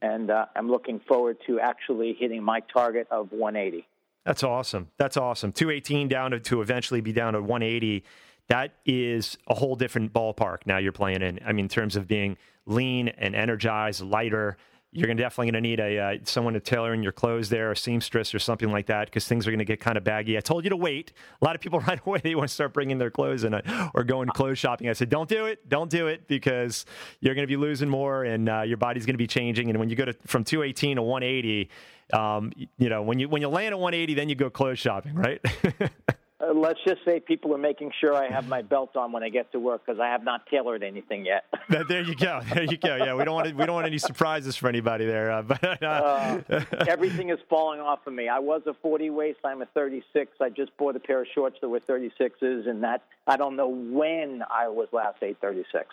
And 0.02 0.30
uh, 0.30 0.46
I'm 0.54 0.70
looking 0.70 1.00
forward 1.06 1.38
to 1.46 1.60
actually 1.60 2.16
hitting 2.18 2.42
my 2.42 2.60
target 2.72 3.06
of 3.10 3.32
180. 3.32 3.86
That's 4.24 4.42
awesome. 4.42 4.88
That's 4.96 5.16
awesome. 5.16 5.52
218 5.52 6.08
down 6.08 6.32
to, 6.32 6.40
to 6.40 6.62
eventually 6.62 7.00
be 7.00 7.12
down 7.12 7.34
to 7.34 7.40
180. 7.40 8.04
That 8.48 8.74
is 8.84 9.38
a 9.48 9.54
whole 9.54 9.76
different 9.76 10.12
ballpark 10.12 10.66
now 10.66 10.78
you're 10.78 10.92
playing 10.92 11.22
in. 11.22 11.40
I 11.44 11.52
mean, 11.52 11.66
in 11.66 11.68
terms 11.68 11.96
of 11.96 12.06
being 12.06 12.36
lean 12.66 13.08
and 13.08 13.34
energized, 13.34 14.02
lighter 14.02 14.56
you're 14.94 15.08
gonna 15.08 15.20
definitely 15.20 15.50
going 15.50 15.62
to 15.62 15.68
need 15.68 15.80
a 15.80 15.98
uh, 15.98 16.18
someone 16.24 16.54
to 16.54 16.60
tailor 16.60 16.94
in 16.94 17.02
your 17.02 17.12
clothes 17.12 17.48
there, 17.48 17.72
a 17.72 17.76
seamstress 17.76 18.34
or 18.34 18.38
something 18.38 18.70
like 18.70 18.86
that, 18.86 19.06
because 19.06 19.26
things 19.26 19.46
are 19.46 19.50
going 19.50 19.58
to 19.58 19.64
get 19.64 19.80
kind 19.80 19.96
of 19.96 20.04
baggy. 20.04 20.36
I 20.36 20.40
told 20.40 20.64
you 20.64 20.70
to 20.70 20.76
wait. 20.76 21.12
A 21.42 21.44
lot 21.44 21.54
of 21.56 21.60
people 21.60 21.80
right 21.88 22.00
away 22.06 22.20
they 22.22 22.34
want 22.34 22.48
to 22.48 22.54
start 22.54 22.72
bringing 22.72 22.98
their 22.98 23.10
clothes 23.10 23.44
in 23.44 23.54
or 23.94 24.04
going 24.04 24.28
clothes 24.28 24.58
shopping. 24.58 24.88
I 24.88 24.92
said, 24.92 25.08
don't 25.08 25.28
do 25.28 25.46
it, 25.46 25.68
don't 25.68 25.90
do 25.90 26.06
it, 26.06 26.28
because 26.28 26.86
you're 27.20 27.34
going 27.34 27.46
to 27.46 27.50
be 27.50 27.56
losing 27.56 27.88
more 27.88 28.24
and 28.24 28.48
uh, 28.48 28.62
your 28.62 28.76
body's 28.76 29.04
going 29.04 29.14
to 29.14 29.18
be 29.18 29.26
changing. 29.26 29.68
And 29.68 29.78
when 29.80 29.90
you 29.90 29.96
go 29.96 30.04
to 30.04 30.12
from 30.26 30.44
218 30.44 30.96
to 30.96 31.02
180, 31.02 31.70
um, 32.12 32.52
you 32.78 32.88
know 32.88 33.02
when 33.02 33.18
you 33.18 33.28
when 33.28 33.42
you 33.42 33.48
land 33.48 33.72
at 33.72 33.78
180, 33.80 34.14
then 34.14 34.28
you 34.28 34.34
go 34.34 34.48
clothes 34.50 34.78
shopping, 34.78 35.14
right? 35.14 35.44
Uh, 36.44 36.52
let's 36.52 36.80
just 36.86 37.04
say 37.04 37.20
people 37.20 37.54
are 37.54 37.58
making 37.58 37.92
sure 38.00 38.14
I 38.14 38.30
have 38.30 38.48
my 38.48 38.62
belt 38.62 38.96
on 38.96 39.12
when 39.12 39.22
I 39.22 39.28
get 39.28 39.52
to 39.52 39.60
work 39.60 39.82
because 39.84 40.00
I 40.00 40.08
have 40.08 40.24
not 40.24 40.46
tailored 40.46 40.82
anything 40.82 41.24
yet. 41.24 41.44
there 41.88 42.02
you 42.02 42.14
go. 42.14 42.40
There 42.54 42.64
you 42.64 42.76
go. 42.76 42.96
Yeah, 42.96 43.14
we 43.14 43.24
don't 43.24 43.34
want 43.34 43.48
to, 43.48 43.54
we 43.54 43.64
don't 43.66 43.74
want 43.74 43.86
any 43.86 43.98
surprises 43.98 44.54
for 44.54 44.68
anybody 44.68 45.06
there. 45.06 45.30
Uh, 45.30 45.42
but 45.42 45.82
uh, 45.82 46.40
everything 46.86 47.30
is 47.30 47.38
falling 47.48 47.80
off 47.80 48.06
of 48.06 48.12
me. 48.12 48.28
I 48.28 48.38
was 48.38 48.62
a 48.66 48.74
40 48.74 49.10
waist. 49.10 49.40
I'm 49.44 49.62
a 49.62 49.66
36. 49.66 50.36
I 50.40 50.50
just 50.50 50.76
bought 50.76 50.94
a 50.94 51.00
pair 51.00 51.22
of 51.22 51.26
shorts 51.34 51.56
that 51.60 51.68
were 51.68 51.80
36s, 51.80 52.68
and 52.68 52.84
that 52.84 53.02
I 53.26 53.36
don't 53.36 53.56
know 53.56 53.68
when 53.68 54.42
I 54.50 54.68
was 54.68 54.88
last 54.92 55.22
a 55.22 55.34
36. 55.34 55.86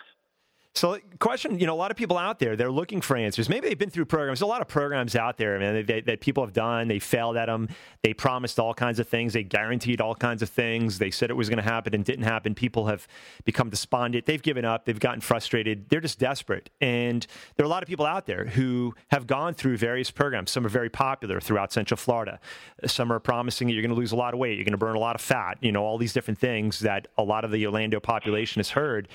So, 0.74 0.98
question, 1.18 1.58
you 1.58 1.66
know, 1.66 1.74
a 1.74 1.76
lot 1.76 1.90
of 1.90 1.98
people 1.98 2.16
out 2.16 2.38
there, 2.38 2.56
they're 2.56 2.70
looking 2.70 3.02
for 3.02 3.14
answers. 3.14 3.46
Maybe 3.46 3.68
they've 3.68 3.78
been 3.78 3.90
through 3.90 4.06
programs. 4.06 4.38
There's 4.38 4.48
a 4.48 4.50
lot 4.50 4.62
of 4.62 4.68
programs 4.68 5.14
out 5.14 5.36
there, 5.36 5.58
man, 5.58 5.84
that, 5.84 6.06
that 6.06 6.20
people 6.22 6.42
have 6.42 6.54
done. 6.54 6.88
They 6.88 6.98
failed 6.98 7.36
at 7.36 7.46
them. 7.46 7.68
They 8.02 8.14
promised 8.14 8.58
all 8.58 8.72
kinds 8.72 8.98
of 8.98 9.06
things. 9.06 9.34
They 9.34 9.42
guaranteed 9.42 10.00
all 10.00 10.14
kinds 10.14 10.40
of 10.40 10.48
things. 10.48 10.96
They 10.96 11.10
said 11.10 11.28
it 11.28 11.34
was 11.34 11.50
going 11.50 11.58
to 11.58 11.62
happen 11.62 11.94
and 11.94 12.02
didn't 12.02 12.24
happen. 12.24 12.54
People 12.54 12.86
have 12.86 13.06
become 13.44 13.68
despondent. 13.68 14.24
They've 14.24 14.42
given 14.42 14.64
up. 14.64 14.86
They've 14.86 14.98
gotten 14.98 15.20
frustrated. 15.20 15.90
They're 15.90 16.00
just 16.00 16.18
desperate. 16.18 16.70
And 16.80 17.26
there 17.56 17.64
are 17.64 17.68
a 17.68 17.70
lot 17.70 17.82
of 17.82 17.88
people 17.88 18.06
out 18.06 18.24
there 18.24 18.46
who 18.46 18.94
have 19.10 19.26
gone 19.26 19.52
through 19.52 19.76
various 19.76 20.10
programs. 20.10 20.50
Some 20.50 20.64
are 20.64 20.70
very 20.70 20.88
popular 20.88 21.38
throughout 21.38 21.70
Central 21.70 21.98
Florida. 21.98 22.40
Some 22.86 23.12
are 23.12 23.20
promising 23.20 23.68
that 23.68 23.74
you're 23.74 23.82
going 23.82 23.94
to 23.94 24.00
lose 24.00 24.12
a 24.12 24.16
lot 24.16 24.32
of 24.32 24.40
weight. 24.40 24.56
You're 24.56 24.64
going 24.64 24.72
to 24.72 24.78
burn 24.78 24.96
a 24.96 25.00
lot 25.00 25.16
of 25.16 25.20
fat. 25.20 25.58
You 25.60 25.70
know, 25.70 25.84
all 25.84 25.98
these 25.98 26.14
different 26.14 26.38
things 26.38 26.80
that 26.80 27.08
a 27.18 27.22
lot 27.22 27.44
of 27.44 27.50
the 27.50 27.66
Orlando 27.66 28.00
population 28.00 28.60
has 28.60 28.70
heard 28.70 29.08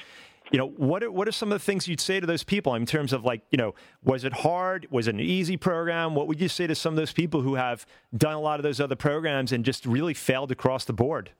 you 0.51 0.57
know 0.57 0.67
what 0.67 1.03
are, 1.03 1.11
what 1.11 1.27
are 1.27 1.31
some 1.31 1.51
of 1.51 1.59
the 1.59 1.63
things 1.63 1.87
you'd 1.87 1.99
say 1.99 2.19
to 2.19 2.27
those 2.27 2.43
people 2.43 2.75
in 2.75 2.85
terms 2.85 3.13
of 3.13 3.23
like 3.23 3.41
you 3.51 3.57
know 3.57 3.75
was 4.03 4.23
it 4.23 4.33
hard? 4.33 4.87
Was 4.89 5.07
it 5.07 5.15
an 5.15 5.19
easy 5.19 5.57
program? 5.57 6.15
What 6.15 6.27
would 6.27 6.39
you 6.39 6.49
say 6.49 6.67
to 6.67 6.75
some 6.75 6.93
of 6.93 6.97
those 6.97 7.13
people 7.13 7.41
who 7.41 7.55
have 7.55 7.85
done 8.15 8.33
a 8.33 8.39
lot 8.39 8.59
of 8.59 8.63
those 8.63 8.79
other 8.79 8.95
programs 8.95 9.51
and 9.51 9.65
just 9.65 9.85
really 9.85 10.13
failed 10.13 10.51
across 10.51 10.85
the 10.85 10.93
board? 10.93 11.31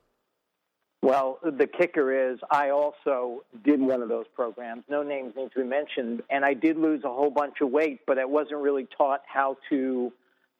Well 1.00 1.38
the 1.44 1.66
kicker 1.66 2.32
is 2.32 2.40
i 2.50 2.70
also 2.70 3.44
did 3.64 3.80
one 3.80 4.02
of 4.02 4.08
those 4.08 4.26
programs 4.34 4.82
no 4.88 5.04
names 5.04 5.32
need 5.36 5.52
to 5.52 5.60
be 5.60 5.64
mentioned 5.64 6.22
and 6.28 6.44
i 6.44 6.54
did 6.54 6.76
lose 6.76 7.04
a 7.04 7.08
whole 7.08 7.30
bunch 7.30 7.60
of 7.60 7.70
weight 7.70 8.00
but 8.04 8.18
i 8.18 8.24
wasn't 8.24 8.60
really 8.60 8.88
taught 8.98 9.22
how 9.24 9.56
to 9.70 10.12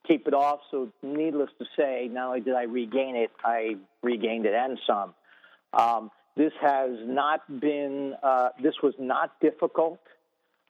keep 0.09 0.27
it 0.27 0.35
off. 0.35 0.61
So 0.71 0.89
needless 1.03 1.51
to 1.59 1.67
say 1.77 2.09
not 2.11 2.29
only 2.29 2.41
did 2.41 2.55
i 2.55 2.63
regain 2.63 3.15
it 3.15 3.31
i 3.45 3.77
regained 4.03 4.47
it 4.47 4.55
and 4.55 4.79
some. 4.87 5.15
Um, 5.75 6.11
this 6.39 6.53
has 6.61 6.91
not 7.05 7.61
been, 7.61 8.15
uh, 8.23 8.51
this 8.63 8.75
was 8.81 8.95
not 8.97 9.39
difficult. 9.41 9.99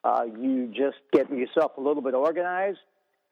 Uh, 0.03 0.23
you 0.25 0.67
just 0.67 0.97
get 1.13 1.29
yourself 1.29 1.73
a 1.77 1.81
little 1.81 2.01
bit 2.01 2.15
organized 2.15 2.79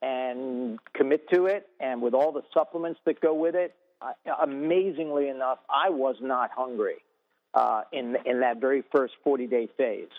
and 0.03 0.77
commit 0.93 1.27
to 1.31 1.47
it. 1.47 1.67
And 1.79 1.99
with 1.99 2.13
all 2.13 2.31
the 2.31 2.43
supplements 2.53 2.99
that 3.05 3.19
go 3.21 3.33
with 3.33 3.55
it, 3.55 3.73
uh, 4.01 4.11
amazingly 4.43 5.29
enough, 5.29 5.57
I 5.67 5.89
was 5.89 6.17
not 6.21 6.51
hungry 6.55 6.97
uh, 7.55 7.81
in 7.91 8.15
in 8.27 8.41
that 8.41 8.61
very 8.61 8.83
first 8.91 9.15
40 9.23 9.47
day 9.47 9.67
phase, 9.75 10.09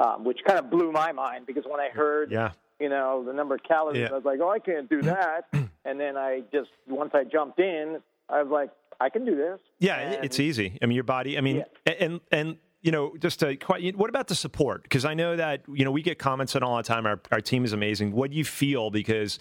um, 0.00 0.24
which 0.24 0.40
kind 0.44 0.58
of 0.58 0.70
blew 0.70 0.90
my 0.90 1.12
mind 1.12 1.46
because 1.46 1.64
when 1.64 1.78
I 1.78 1.90
heard, 1.90 2.32
yeah. 2.32 2.50
you 2.80 2.88
know, 2.88 3.22
the 3.24 3.32
number 3.32 3.54
of 3.54 3.62
calories, 3.62 4.00
yeah. 4.00 4.08
I 4.08 4.14
was 4.14 4.24
like, 4.24 4.40
oh, 4.42 4.50
I 4.50 4.58
can't 4.58 4.90
do 4.90 5.02
that. 5.02 5.44
and 5.84 6.00
then 6.00 6.16
I 6.16 6.42
just 6.52 6.70
once 6.88 7.12
I 7.14 7.22
jumped 7.22 7.60
in, 7.60 8.00
I 8.28 8.42
was 8.42 8.50
like, 8.50 8.70
I 9.00 9.08
can 9.08 9.24
do 9.24 9.36
this. 9.36 9.60
Yeah, 9.78 9.96
and, 9.96 10.24
it's 10.24 10.40
easy. 10.40 10.78
I 10.82 10.86
mean, 10.86 10.94
your 10.94 11.04
body. 11.04 11.38
I 11.38 11.40
mean, 11.40 11.64
yeah. 11.86 11.92
and 12.00 12.20
and 12.32 12.56
you 12.82 12.92
know, 12.92 13.14
just 13.18 13.40
to 13.40 13.56
quite. 13.56 13.96
What 13.96 14.10
about 14.10 14.28
the 14.28 14.34
support? 14.34 14.82
Because 14.82 15.04
I 15.04 15.14
know 15.14 15.36
that 15.36 15.62
you 15.72 15.84
know 15.84 15.90
we 15.90 16.02
get 16.02 16.18
comments 16.18 16.56
on 16.56 16.62
all 16.62 16.76
the 16.76 16.82
time. 16.82 17.06
Our 17.06 17.20
our 17.30 17.40
team 17.40 17.64
is 17.64 17.72
amazing. 17.72 18.12
What 18.12 18.30
do 18.30 18.36
you 18.36 18.44
feel? 18.44 18.90
Because 18.90 19.38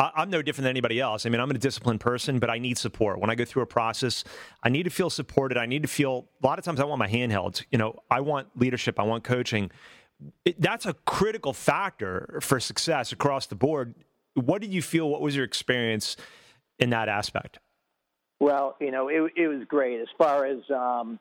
I, 0.00 0.22
am 0.22 0.30
no 0.30 0.40
different 0.40 0.64
than 0.64 0.70
anybody 0.70 0.98
else. 0.98 1.26
I 1.26 1.28
mean, 1.28 1.40
I'm 1.40 1.50
a 1.50 1.54
disciplined 1.54 2.00
person, 2.00 2.38
but 2.38 2.48
I 2.48 2.58
need 2.58 2.78
support. 2.78 3.20
When 3.20 3.28
I 3.28 3.34
go 3.34 3.44
through 3.44 3.62
a 3.62 3.66
process, 3.66 4.24
I 4.62 4.70
need 4.70 4.84
to 4.84 4.90
feel 4.90 5.10
supported. 5.10 5.58
I 5.58 5.66
need 5.66 5.82
to 5.82 5.88
feel, 5.88 6.26
a 6.42 6.46
lot 6.46 6.58
of 6.58 6.64
times 6.64 6.80
I 6.80 6.84
want 6.84 6.98
my 6.98 7.08
hand 7.08 7.32
held. 7.32 7.62
You 7.70 7.78
know, 7.78 7.98
I 8.10 8.20
want 8.20 8.48
leadership, 8.56 8.98
I 8.98 9.02
want 9.02 9.24
coaching. 9.24 9.70
It, 10.44 10.60
that's 10.60 10.86
a 10.86 10.94
critical 11.04 11.52
factor 11.52 12.38
for 12.40 12.60
success 12.60 13.12
across 13.12 13.46
the 13.46 13.56
board. 13.56 13.94
What 14.34 14.62
did 14.62 14.72
you 14.72 14.80
feel? 14.80 15.08
What 15.08 15.20
was 15.20 15.36
your 15.36 15.44
experience 15.44 16.16
in 16.78 16.90
that 16.90 17.10
aspect? 17.10 17.58
Well, 18.40 18.76
you 18.80 18.90
know, 18.90 19.08
it, 19.08 19.32
it 19.36 19.48
was 19.48 19.64
great 19.68 20.00
as 20.00 20.08
far 20.16 20.46
as 20.46 20.58
um, 20.70 21.18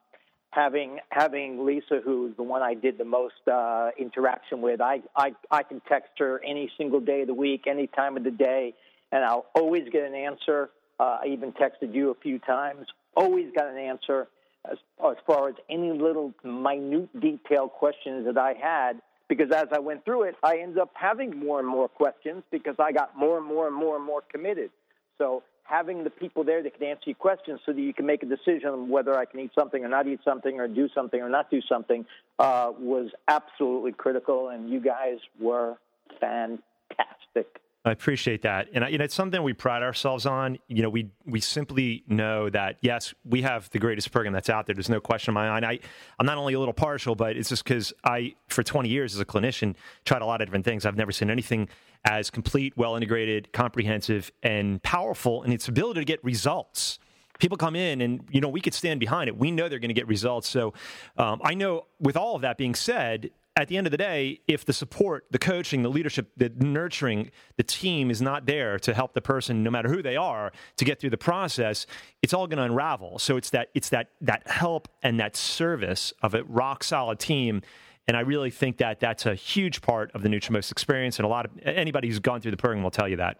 having 0.51 0.99
having 1.09 1.65
Lisa, 1.65 1.99
who's 2.03 2.35
the 2.37 2.43
one 2.43 2.61
I 2.61 2.73
did 2.73 2.97
the 2.97 3.05
most 3.05 3.45
uh, 3.51 3.89
interaction 3.99 4.61
with. 4.61 4.79
I, 4.79 5.01
I 5.15 5.33
I 5.51 5.63
can 5.63 5.81
text 5.87 6.11
her 6.19 6.41
any 6.43 6.71
single 6.77 7.01
day 7.01 7.21
of 7.21 7.27
the 7.27 7.33
week, 7.33 7.65
any 7.67 7.87
time 7.87 8.15
of 8.15 8.23
the 8.23 8.31
day, 8.31 8.73
and 9.11 9.23
I'll 9.23 9.47
always 9.53 9.83
get 9.91 10.03
an 10.05 10.15
answer. 10.15 10.69
Uh, 10.97 11.19
I 11.23 11.27
even 11.27 11.51
texted 11.51 11.93
you 11.93 12.09
a 12.11 12.15
few 12.15 12.39
times. 12.39 12.87
Always 13.15 13.47
got 13.53 13.67
an 13.67 13.77
answer 13.77 14.27
as, 14.69 14.77
as 15.05 15.15
far 15.27 15.49
as 15.49 15.55
any 15.69 15.91
little 15.91 16.33
minute 16.43 17.09
detail 17.19 17.67
questions 17.67 18.25
that 18.25 18.37
I 18.37 18.53
had. 18.53 19.01
Because 19.27 19.51
as 19.51 19.67
I 19.71 19.77
went 19.77 20.05
through 20.05 20.23
it, 20.23 20.35
I 20.41 20.57
ended 20.57 20.79
up 20.79 20.89
having 20.95 21.37
more 21.37 21.59
and 21.59 21.67
more 21.67 21.87
questions 21.87 22.41
because 22.49 22.75
I 22.79 22.91
got 22.91 23.15
more 23.15 23.37
and 23.37 23.45
more 23.45 23.67
and 23.67 23.75
more 23.75 23.95
and 23.95 24.03
more 24.03 24.23
committed. 24.31 24.71
So 25.19 25.43
having 25.69 26.03
the 26.03 26.09
people 26.09 26.43
there 26.43 26.63
that 26.63 26.73
can 26.77 26.87
answer 26.87 27.03
your 27.05 27.15
questions 27.15 27.59
so 27.65 27.71
that 27.71 27.79
you 27.79 27.93
can 27.93 28.05
make 28.05 28.23
a 28.23 28.25
decision 28.25 28.69
on 28.69 28.89
whether 28.89 29.15
I 29.15 29.25
can 29.25 29.39
eat 29.39 29.51
something 29.53 29.85
or 29.85 29.87
not 29.87 30.07
eat 30.07 30.19
something 30.25 30.59
or 30.59 30.67
do 30.67 30.89
something 30.95 31.21
or 31.21 31.29
not 31.29 31.51
do 31.51 31.61
something 31.61 32.05
uh, 32.39 32.71
was 32.79 33.11
absolutely 33.27 33.91
critical, 33.91 34.49
and 34.49 34.69
you 34.69 34.79
guys 34.79 35.19
were 35.39 35.77
fantastic. 36.19 37.61
I 37.89 37.93
appreciate 37.93 38.43
that, 38.43 38.69
and 38.73 38.85
you 38.91 38.97
know, 38.97 39.03
it's 39.03 39.15
something 39.15 39.41
we 39.41 39.53
pride 39.53 39.83
ourselves 39.83 40.25
on. 40.25 40.57
You 40.67 40.83
know, 40.83 40.89
we 40.89 41.09
we 41.25 41.39
simply 41.39 42.03
know 42.07 42.49
that 42.49 42.77
yes, 42.81 43.13
we 43.25 43.41
have 43.41 43.69
the 43.71 43.79
greatest 43.79 44.11
program 44.11 44.33
that's 44.33 44.49
out 44.49 44.65
there. 44.65 44.75
There's 44.75 44.89
no 44.89 45.01
question 45.01 45.31
in 45.31 45.35
my 45.35 45.49
mind. 45.49 45.65
I 45.65 45.79
I'm 46.19 46.25
not 46.25 46.37
only 46.37 46.53
a 46.53 46.59
little 46.59 46.73
partial, 46.73 47.15
but 47.15 47.35
it's 47.35 47.49
just 47.49 47.63
because 47.63 47.93
I, 48.03 48.35
for 48.47 48.63
20 48.63 48.89
years 48.89 49.15
as 49.15 49.21
a 49.21 49.25
clinician, 49.25 49.75
tried 50.05 50.21
a 50.21 50.25
lot 50.25 50.41
of 50.41 50.47
different 50.47 50.65
things. 50.65 50.85
I've 50.85 50.97
never 50.97 51.11
seen 51.11 51.29
anything 51.29 51.69
as 52.05 52.29
complete, 52.29 52.77
well 52.77 52.95
integrated, 52.95 53.51
comprehensive, 53.51 54.31
and 54.43 54.81
powerful 54.83 55.43
in 55.43 55.51
its 55.51 55.67
ability 55.67 55.99
to 56.01 56.05
get 56.05 56.23
results. 56.23 56.99
People 57.39 57.57
come 57.57 57.75
in 57.75 58.01
and, 58.01 58.25
you 58.29 58.41
know, 58.41 58.49
we 58.49 58.59
could 58.59 58.73
stand 58.73 58.99
behind 58.99 59.29
it. 59.29 59.37
We 59.37 59.49
know 59.51 59.69
they're 59.69 59.79
going 59.79 59.89
to 59.89 59.93
get 59.93 60.07
results. 60.07 60.49
So 60.49 60.73
um, 61.17 61.39
I 61.43 61.53
know, 61.53 61.85
with 61.99 62.17
all 62.17 62.35
of 62.35 62.41
that 62.41 62.57
being 62.57 62.75
said, 62.75 63.31
at 63.55 63.67
the 63.67 63.77
end 63.77 63.87
of 63.87 63.91
the 63.91 63.97
day, 63.97 64.39
if 64.47 64.63
the 64.63 64.73
support, 64.73 65.25
the 65.31 65.39
coaching, 65.39 65.83
the 65.83 65.89
leadership, 65.89 66.31
the 66.37 66.49
nurturing, 66.49 67.31
the 67.57 67.63
team 67.63 68.09
is 68.09 68.21
not 68.21 68.45
there 68.45 68.79
to 68.79 68.93
help 68.93 69.13
the 69.13 69.21
person, 69.21 69.63
no 69.63 69.69
matter 69.69 69.89
who 69.89 70.01
they 70.01 70.15
are, 70.15 70.51
to 70.77 70.85
get 70.85 70.99
through 70.99 71.09
the 71.09 71.17
process, 71.17 71.85
it's 72.21 72.33
all 72.33 72.47
going 72.47 72.57
to 72.57 72.63
unravel. 72.63 73.19
So 73.19 73.35
it's 73.37 73.49
that 73.49 73.69
it's 73.73 73.89
that 73.89 74.11
that 74.21 74.47
help 74.47 74.87
and 75.03 75.19
that 75.19 75.35
service 75.35 76.13
of 76.21 76.33
a 76.33 76.43
rock 76.43 76.83
solid 76.83 77.19
team 77.19 77.61
and 78.09 78.17
I 78.17 78.21
really 78.21 78.49
think 78.49 78.77
that 78.77 78.99
that's 78.99 79.27
a 79.27 79.35
huge 79.35 79.83
part 79.83 80.09
of 80.15 80.23
the 80.23 80.29
Nutrimost 80.29 80.71
experience. 80.71 81.19
And 81.19 81.27
a 81.27 81.29
lot 81.29 81.45
of 81.45 81.51
anybody 81.61 82.07
who's 82.07 82.17
gone 82.17 82.41
through 82.41 82.49
the 82.49 82.57
program 82.57 82.81
will 82.81 82.89
tell 82.89 83.07
you 83.07 83.17
that. 83.17 83.37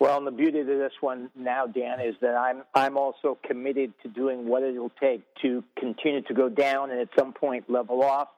Well, 0.00 0.16
and 0.16 0.26
the 0.26 0.30
beauty 0.30 0.60
of 0.60 0.66
this 0.66 0.94
one 1.00 1.28
now, 1.36 1.66
Dan, 1.66 2.00
is 2.00 2.14
that 2.22 2.34
I'm 2.34 2.62
I'm 2.74 2.96
also 2.96 3.38
committed 3.46 3.92
to 4.02 4.08
doing 4.08 4.48
what 4.48 4.62
it 4.62 4.74
will 4.74 4.92
take 4.98 5.22
to 5.42 5.62
continue 5.78 6.22
to 6.22 6.34
go 6.34 6.48
down 6.48 6.90
and 6.90 7.00
at 7.00 7.08
some 7.18 7.34
point 7.34 7.68
level 7.68 8.02
off, 8.02 8.28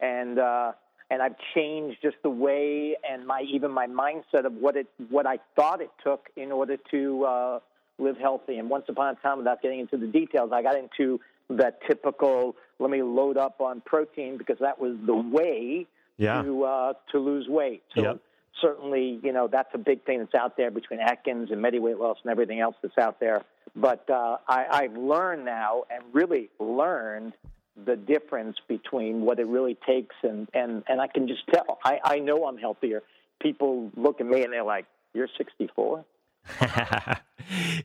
and 0.00 0.38
uh, 0.38 0.72
and 1.10 1.20
I've 1.20 1.36
changed 1.54 1.98
just 2.00 2.16
the 2.22 2.30
way 2.30 2.96
and 3.08 3.26
my 3.26 3.42
even 3.42 3.70
my 3.70 3.86
mindset 3.86 4.46
of 4.46 4.54
what 4.54 4.74
it 4.76 4.86
what 5.10 5.26
I 5.26 5.38
thought 5.54 5.82
it 5.82 5.90
took 6.02 6.28
in 6.34 6.50
order 6.50 6.78
to 6.90 7.24
uh, 7.24 7.58
live 7.98 8.16
healthy. 8.16 8.56
And 8.56 8.70
once 8.70 8.86
upon 8.88 9.14
a 9.14 9.20
time, 9.20 9.36
without 9.36 9.60
getting 9.60 9.80
into 9.80 9.98
the 9.98 10.06
details, 10.06 10.50
I 10.50 10.62
got 10.62 10.76
into 10.76 11.20
that 11.50 11.80
typical 11.86 12.56
let 12.78 12.90
me 12.90 13.02
load 13.02 13.36
up 13.36 13.60
on 13.60 13.82
protein 13.82 14.38
because 14.38 14.56
that 14.60 14.80
was 14.80 14.96
the 15.04 15.14
way 15.14 15.86
yeah. 16.16 16.40
to 16.40 16.64
uh, 16.64 16.92
to 17.12 17.18
lose 17.18 17.48
weight. 17.48 17.82
So 17.94 18.02
yep. 18.02 18.20
Certainly, 18.60 19.20
you 19.22 19.32
know, 19.32 19.48
that's 19.50 19.70
a 19.74 19.78
big 19.78 20.04
thing 20.04 20.18
that's 20.18 20.34
out 20.34 20.56
there 20.56 20.70
between 20.70 21.00
Atkins 21.00 21.50
and 21.50 21.62
MediWeight 21.62 21.98
Loss 21.98 22.18
and 22.24 22.30
everything 22.30 22.60
else 22.60 22.76
that's 22.82 22.98
out 22.98 23.20
there. 23.20 23.44
But 23.74 24.08
uh, 24.10 24.36
I, 24.46 24.66
I've 24.70 24.96
learned 24.96 25.44
now 25.44 25.84
and 25.90 26.02
really 26.12 26.50
learned 26.58 27.32
the 27.86 27.96
difference 27.96 28.56
between 28.68 29.22
what 29.22 29.38
it 29.38 29.46
really 29.46 29.78
takes 29.86 30.14
and 30.22 30.46
and 30.52 30.82
and 30.88 31.00
I 31.00 31.06
can 31.06 31.26
just 31.26 31.42
tell. 31.52 31.78
I, 31.82 32.00
I 32.04 32.18
know 32.18 32.46
I'm 32.46 32.58
healthier. 32.58 33.02
People 33.40 33.90
look 33.96 34.20
at 34.20 34.26
me 34.26 34.44
and 34.44 34.52
they're 34.52 34.62
like, 34.62 34.84
"You're 35.14 35.28
64." 35.38 36.04
I 36.60 37.16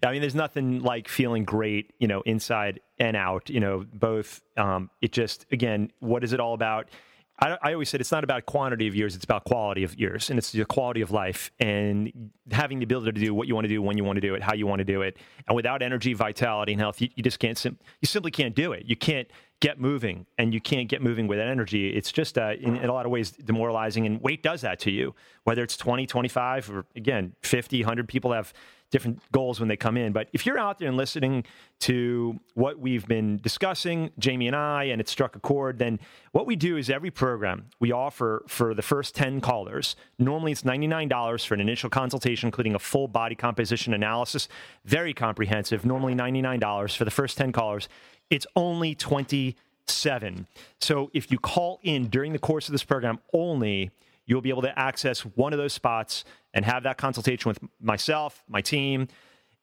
mean, 0.03 0.21
there's 0.21 0.35
nothing 0.35 0.81
like 0.81 1.07
feeling 1.07 1.45
great, 1.45 1.93
you 1.99 2.07
know, 2.07 2.21
inside 2.21 2.79
and 2.99 3.15
out, 3.15 3.49
you 3.49 3.59
know, 3.59 3.85
both. 3.93 4.41
Um, 4.55 4.89
it 5.01 5.11
just, 5.11 5.45
again, 5.51 5.91
what 5.99 6.23
is 6.23 6.33
it 6.33 6.39
all 6.39 6.53
about? 6.53 6.89
I, 7.39 7.57
I, 7.61 7.73
always 7.73 7.89
said 7.89 8.01
it's 8.01 8.11
not 8.11 8.23
about 8.23 8.47
quantity 8.47 8.87
of 8.87 8.95
years, 8.95 9.15
it's 9.15 9.23
about 9.23 9.45
quality 9.45 9.83
of 9.83 9.97
years, 9.99 10.29
and 10.29 10.39
it's 10.39 10.51
the 10.51 10.65
quality 10.65 11.01
of 11.01 11.11
life 11.11 11.51
and 11.59 12.31
having 12.51 12.79
the 12.79 12.83
ability 12.83 13.11
to 13.11 13.19
do 13.25 13.33
what 13.33 13.47
you 13.47 13.53
want 13.53 13.65
to 13.65 13.69
do 13.69 13.81
when 13.81 13.95
you 13.95 14.03
want 14.03 14.17
to 14.17 14.21
do 14.21 14.33
it, 14.33 14.41
how 14.41 14.53
you 14.53 14.65
want 14.65 14.79
to 14.79 14.85
do 14.85 15.03
it. 15.03 15.17
And 15.47 15.55
without 15.55 15.83
energy, 15.83 16.13
vitality, 16.13 16.71
and 16.71 16.81
health, 16.81 16.99
you, 16.99 17.09
you 17.15 17.21
just 17.21 17.37
can't, 17.37 17.57
sim- 17.57 17.77
you 18.01 18.07
simply 18.07 18.31
can't 18.31 18.55
do 18.55 18.71
it. 18.71 18.85
You 18.85 18.95
can't 18.95 19.27
get 19.59 19.79
moving, 19.79 20.25
and 20.37 20.53
you 20.53 20.61
can't 20.61 20.89
get 20.89 21.01
moving 21.01 21.27
with 21.27 21.39
energy. 21.39 21.89
It's 21.89 22.11
just, 22.11 22.37
uh, 22.37 22.53
in, 22.59 22.77
in, 22.77 22.89
a 22.89 22.93
lot 22.93 23.05
of 23.05 23.11
ways, 23.11 23.31
demoralizing, 23.31 24.05
and 24.05 24.21
weight 24.21 24.41
does 24.41 24.61
that 24.61 24.79
to 24.81 24.91
you, 24.91 25.13
whether 25.43 25.63
it's 25.63 25.77
20, 25.77 26.07
25, 26.07 26.71
or 26.71 26.85
again, 26.95 27.35
50, 27.41 27.81
100 27.81 28.07
people 28.07 28.33
have 28.33 28.53
different 28.89 29.21
goals 29.31 29.59
when 29.59 29.67
they 29.67 29.77
come 29.77 29.97
in. 29.97 30.13
But 30.13 30.29
if 30.33 30.45
you're 30.45 30.57
out 30.59 30.79
there 30.79 30.87
and 30.87 30.97
listening 30.97 31.43
to 31.79 32.39
what 32.53 32.79
we've 32.79 33.05
been 33.07 33.37
discussing, 33.37 34.11
Jamie 34.17 34.47
and 34.47 34.55
I, 34.55 34.85
and 34.85 35.01
it 35.01 35.09
struck 35.09 35.35
a 35.35 35.39
chord, 35.39 35.79
then 35.79 35.99
what 36.31 36.45
we 36.45 36.55
do 36.55 36.77
is 36.77 36.89
every 36.89 37.11
program 37.11 37.65
we 37.79 37.91
offer 37.91 38.43
for 38.47 38.73
the 38.73 38.81
first 38.81 39.15
10 39.15 39.41
callers, 39.41 39.95
normally 40.17 40.51
it's 40.51 40.63
$99 40.63 41.45
for 41.45 41.53
an 41.53 41.61
initial 41.61 41.89
consultation, 41.89 42.47
including 42.47 42.75
a 42.75 42.79
full 42.79 43.07
body 43.07 43.35
composition 43.35 43.93
analysis, 43.93 44.47
very 44.85 45.13
comprehensive, 45.13 45.85
normally 45.85 46.15
$99 46.15 46.95
for 46.95 47.05
the 47.05 47.11
first 47.11 47.37
10 47.37 47.51
callers. 47.51 47.89
It's 48.29 48.47
only 48.55 48.95
27. 48.95 50.47
So 50.79 51.11
if 51.13 51.31
you 51.31 51.39
call 51.39 51.79
in 51.83 52.07
during 52.07 52.33
the 52.33 52.39
course 52.39 52.67
of 52.67 52.71
this 52.71 52.83
program 52.83 53.19
only, 53.33 53.91
you'll 54.27 54.41
be 54.41 54.49
able 54.49 54.61
to 54.61 54.77
access 54.77 55.21
one 55.21 55.53
of 55.53 55.57
those 55.57 55.73
spots 55.73 56.23
and 56.53 56.63
have 56.65 56.83
that 56.83 56.97
consultation 56.97 57.49
with 57.49 57.59
myself, 57.81 58.43
my 58.47 58.61
team, 58.61 59.07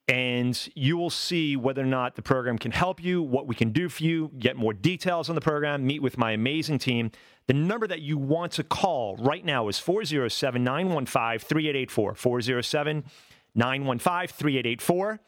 and 0.08 0.68
you 0.74 0.96
will 0.96 1.10
see 1.10 1.56
whether 1.56 1.82
or 1.82 1.86
not 1.86 2.14
the 2.14 2.22
program 2.22 2.58
can 2.58 2.72
help 2.72 3.02
you, 3.02 3.22
what 3.22 3.46
we 3.46 3.54
can 3.54 3.70
do 3.70 3.88
for 3.88 4.02
you, 4.02 4.30
get 4.38 4.56
more 4.56 4.74
details 4.74 5.28
on 5.28 5.34
the 5.34 5.40
program, 5.40 5.86
meet 5.86 6.02
with 6.02 6.18
my 6.18 6.32
amazing 6.32 6.78
team. 6.78 7.10
The 7.46 7.54
number 7.54 7.86
that 7.86 8.00
you 8.00 8.18
want 8.18 8.52
to 8.52 8.64
call 8.64 9.16
right 9.16 9.44
now 9.44 9.68
is 9.68 9.78
407 9.78 10.62
915 10.62 11.38
3884. 11.38 12.14
407 12.14 13.04
915 13.54 14.28
3884. 14.28 15.20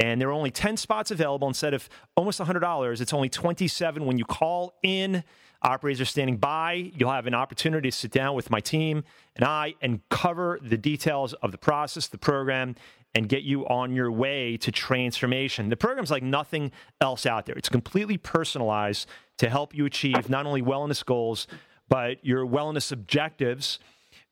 And 0.00 0.20
there 0.20 0.28
are 0.28 0.32
only 0.32 0.50
10 0.50 0.76
spots 0.76 1.10
available 1.10 1.46
instead 1.46 1.74
of 1.74 1.88
almost 2.16 2.40
$100. 2.40 3.00
It's 3.00 3.12
only 3.12 3.28
27 3.28 4.04
when 4.04 4.18
you 4.18 4.24
call 4.24 4.74
in 4.82 5.22
Operators 5.64 6.02
are 6.02 6.04
standing 6.04 6.36
by. 6.36 6.92
You'll 6.94 7.10
have 7.10 7.26
an 7.26 7.34
opportunity 7.34 7.90
to 7.90 7.96
sit 7.96 8.10
down 8.10 8.36
with 8.36 8.50
my 8.50 8.60
team 8.60 9.02
and 9.34 9.46
I 9.46 9.74
and 9.80 10.06
cover 10.10 10.58
the 10.62 10.76
details 10.76 11.32
of 11.32 11.52
the 11.52 11.58
process, 11.58 12.06
the 12.06 12.18
program, 12.18 12.76
and 13.14 13.30
get 13.30 13.44
you 13.44 13.66
on 13.68 13.94
your 13.94 14.12
way 14.12 14.58
to 14.58 14.70
transformation. 14.70 15.70
The 15.70 15.76
program's 15.76 16.10
like 16.10 16.22
nothing 16.22 16.70
else 17.00 17.24
out 17.24 17.46
there. 17.46 17.56
It's 17.56 17.70
completely 17.70 18.18
personalized 18.18 19.08
to 19.38 19.48
help 19.48 19.74
you 19.74 19.86
achieve 19.86 20.28
not 20.28 20.44
only 20.44 20.60
wellness 20.60 21.02
goals, 21.02 21.46
but 21.88 22.22
your 22.22 22.46
wellness 22.46 22.92
objectives. 22.92 23.78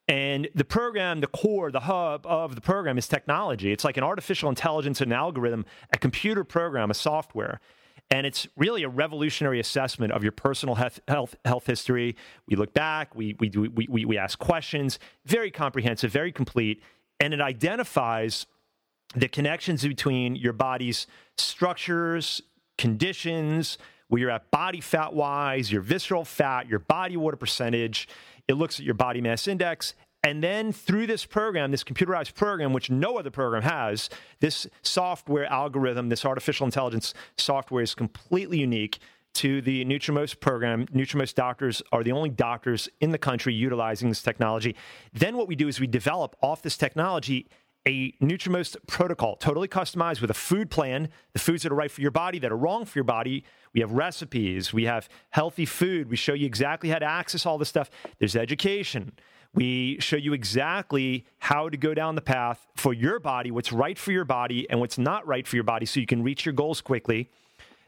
And 0.09 0.49
the 0.55 0.65
program, 0.65 1.21
the 1.21 1.29
core, 1.29 1.71
the 1.71 1.81
hub 1.81 2.27
of 2.27 2.57
the 2.57 2.61
program 2.61 2.99
is 2.99 3.09
technology. 3.09 3.73
It's 3.73 3.85
like 3.85 3.97
an 3.97 4.05
artificial 4.05 4.51
intelligence 4.51 5.01
and 5.01 5.12
algorithm, 5.15 5.65
a 5.93 5.97
computer 5.99 6.45
program, 6.45 6.91
a 6.91 6.95
software. 6.95 7.61
And 8.12 8.26
it's 8.26 8.47
really 8.59 8.83
a 8.83 8.90
revolutionary 8.90 9.59
assessment 9.59 10.12
of 10.12 10.23
your 10.23 10.33
personal 10.33 10.75
health, 10.75 11.00
health, 11.09 11.35
health 11.47 11.66
history. 11.66 12.14
We 12.47 12.57
look 12.57 12.75
back, 12.75 13.14
we, 13.14 13.35
we, 13.40 13.49
do, 13.49 13.62
we, 13.62 13.88
we, 13.88 14.04
we 14.04 14.19
ask 14.19 14.38
questions, 14.38 14.99
very 15.25 15.50
comprehensive, 15.50 16.12
very 16.12 16.31
complete, 16.31 16.83
and 17.21 17.33
it 17.33 17.40
identifies 17.40 18.45
the 19.16 19.28
connections 19.28 19.83
between 19.83 20.37
your 20.37 20.52
body's 20.52 21.07
structures, 21.38 22.42
conditions, 22.76 23.78
where 24.09 24.21
you're 24.21 24.31
at 24.31 24.50
body 24.50 24.83
fat 24.83 25.14
wise, 25.14 25.73
your 25.73 25.81
visceral 25.81 26.26
fat, 26.26 26.69
your 26.69 26.81
body 26.81 27.16
water 27.16 27.38
percentage. 27.38 28.09
It 28.47 28.54
looks 28.54 28.78
at 28.78 28.85
your 28.85 28.95
body 28.95 29.23
mass 29.23 29.49
index 29.49 29.95
and 30.23 30.43
then 30.43 30.73
through 30.73 31.07
this 31.07 31.25
program, 31.25 31.71
this 31.71 31.85
computerized 31.85 32.35
program, 32.35 32.73
which 32.73 32.91
no 32.91 33.19
other 33.19 33.31
program 33.31 33.62
has, 33.62 34.09
this 34.41 34.67
software 34.83 35.47
algorithm, 35.47 36.09
this 36.09 36.25
artificial 36.25 36.64
intelligence 36.64 37.12
software 37.37 37.83
is 37.83 37.95
completely 37.95 38.59
unique. 38.59 38.99
to 39.35 39.62
the 39.62 39.85
Nutrimost 39.85 40.41
program. 40.41 40.87
Nutrimost 40.88 41.35
doctors 41.35 41.83
are 41.91 42.02
the 42.05 42.12
only 42.12 42.29
doctors 42.29 42.88
in 43.00 43.12
the 43.12 43.19
country 43.19 43.55
utilizing 43.55 44.09
this 44.09 44.23
technology. 44.23 44.76
Then 45.12 45.37
what 45.37 45.49
we 45.49 45.57
do 45.57 45.69
is 45.69 45.81
we 45.81 45.87
develop 45.87 46.37
off 46.43 46.62
this 46.62 46.76
technology 46.76 47.49
a 47.87 48.12
Nutrimost 48.21 48.76
protocol, 48.87 49.35
totally 49.37 49.67
customized 49.67 50.21
with 50.21 50.31
a 50.31 50.35
food 50.35 50.71
plan, 50.71 51.09
the 51.33 51.41
foods 51.41 51.64
that 51.64 51.73
are 51.73 51.75
right 51.75 51.91
for 51.91 52.00
your 52.00 52.12
body, 52.12 52.38
that 52.38 52.52
are 52.52 52.57
wrong 52.57 52.85
for 52.85 52.97
your 52.97 53.05
body. 53.05 53.45
We 53.75 53.81
have 53.81 53.91
recipes, 53.91 54.73
we 54.73 54.85
have 54.85 55.09
healthy 55.31 55.67
food. 55.67 56.09
We 56.09 56.17
show 56.17 56.35
you 56.35 56.47
exactly 56.47 56.91
how 56.91 56.99
to 56.99 57.07
access 57.07 57.45
all 57.45 57.59
this 57.59 57.69
stuff. 57.69 57.91
There's 58.19 58.37
education. 58.37 59.12
We 59.54 59.99
show 60.00 60.16
you 60.16 60.32
exactly 60.32 61.26
how 61.38 61.68
to 61.68 61.76
go 61.76 61.92
down 61.92 62.14
the 62.14 62.23
path 62.23 62.66
for 62.75 62.94
your 62.94 63.18
body, 63.21 63.50
what's 63.50 63.73
right 63.73 63.99
for 63.99 64.11
your 64.11 64.25
body 64.25 64.68
and 64.71 64.80
what's 64.80 64.97
not 64.97 65.26
right 65.26 65.47
for 65.47 65.56
your 65.56 65.64
body 65.64 65.85
so 65.85 66.00
you 66.00 66.06
can 66.06 66.23
reach 66.23 66.47
your 66.47 66.54
goals 66.54 66.80
quickly. 66.80 67.28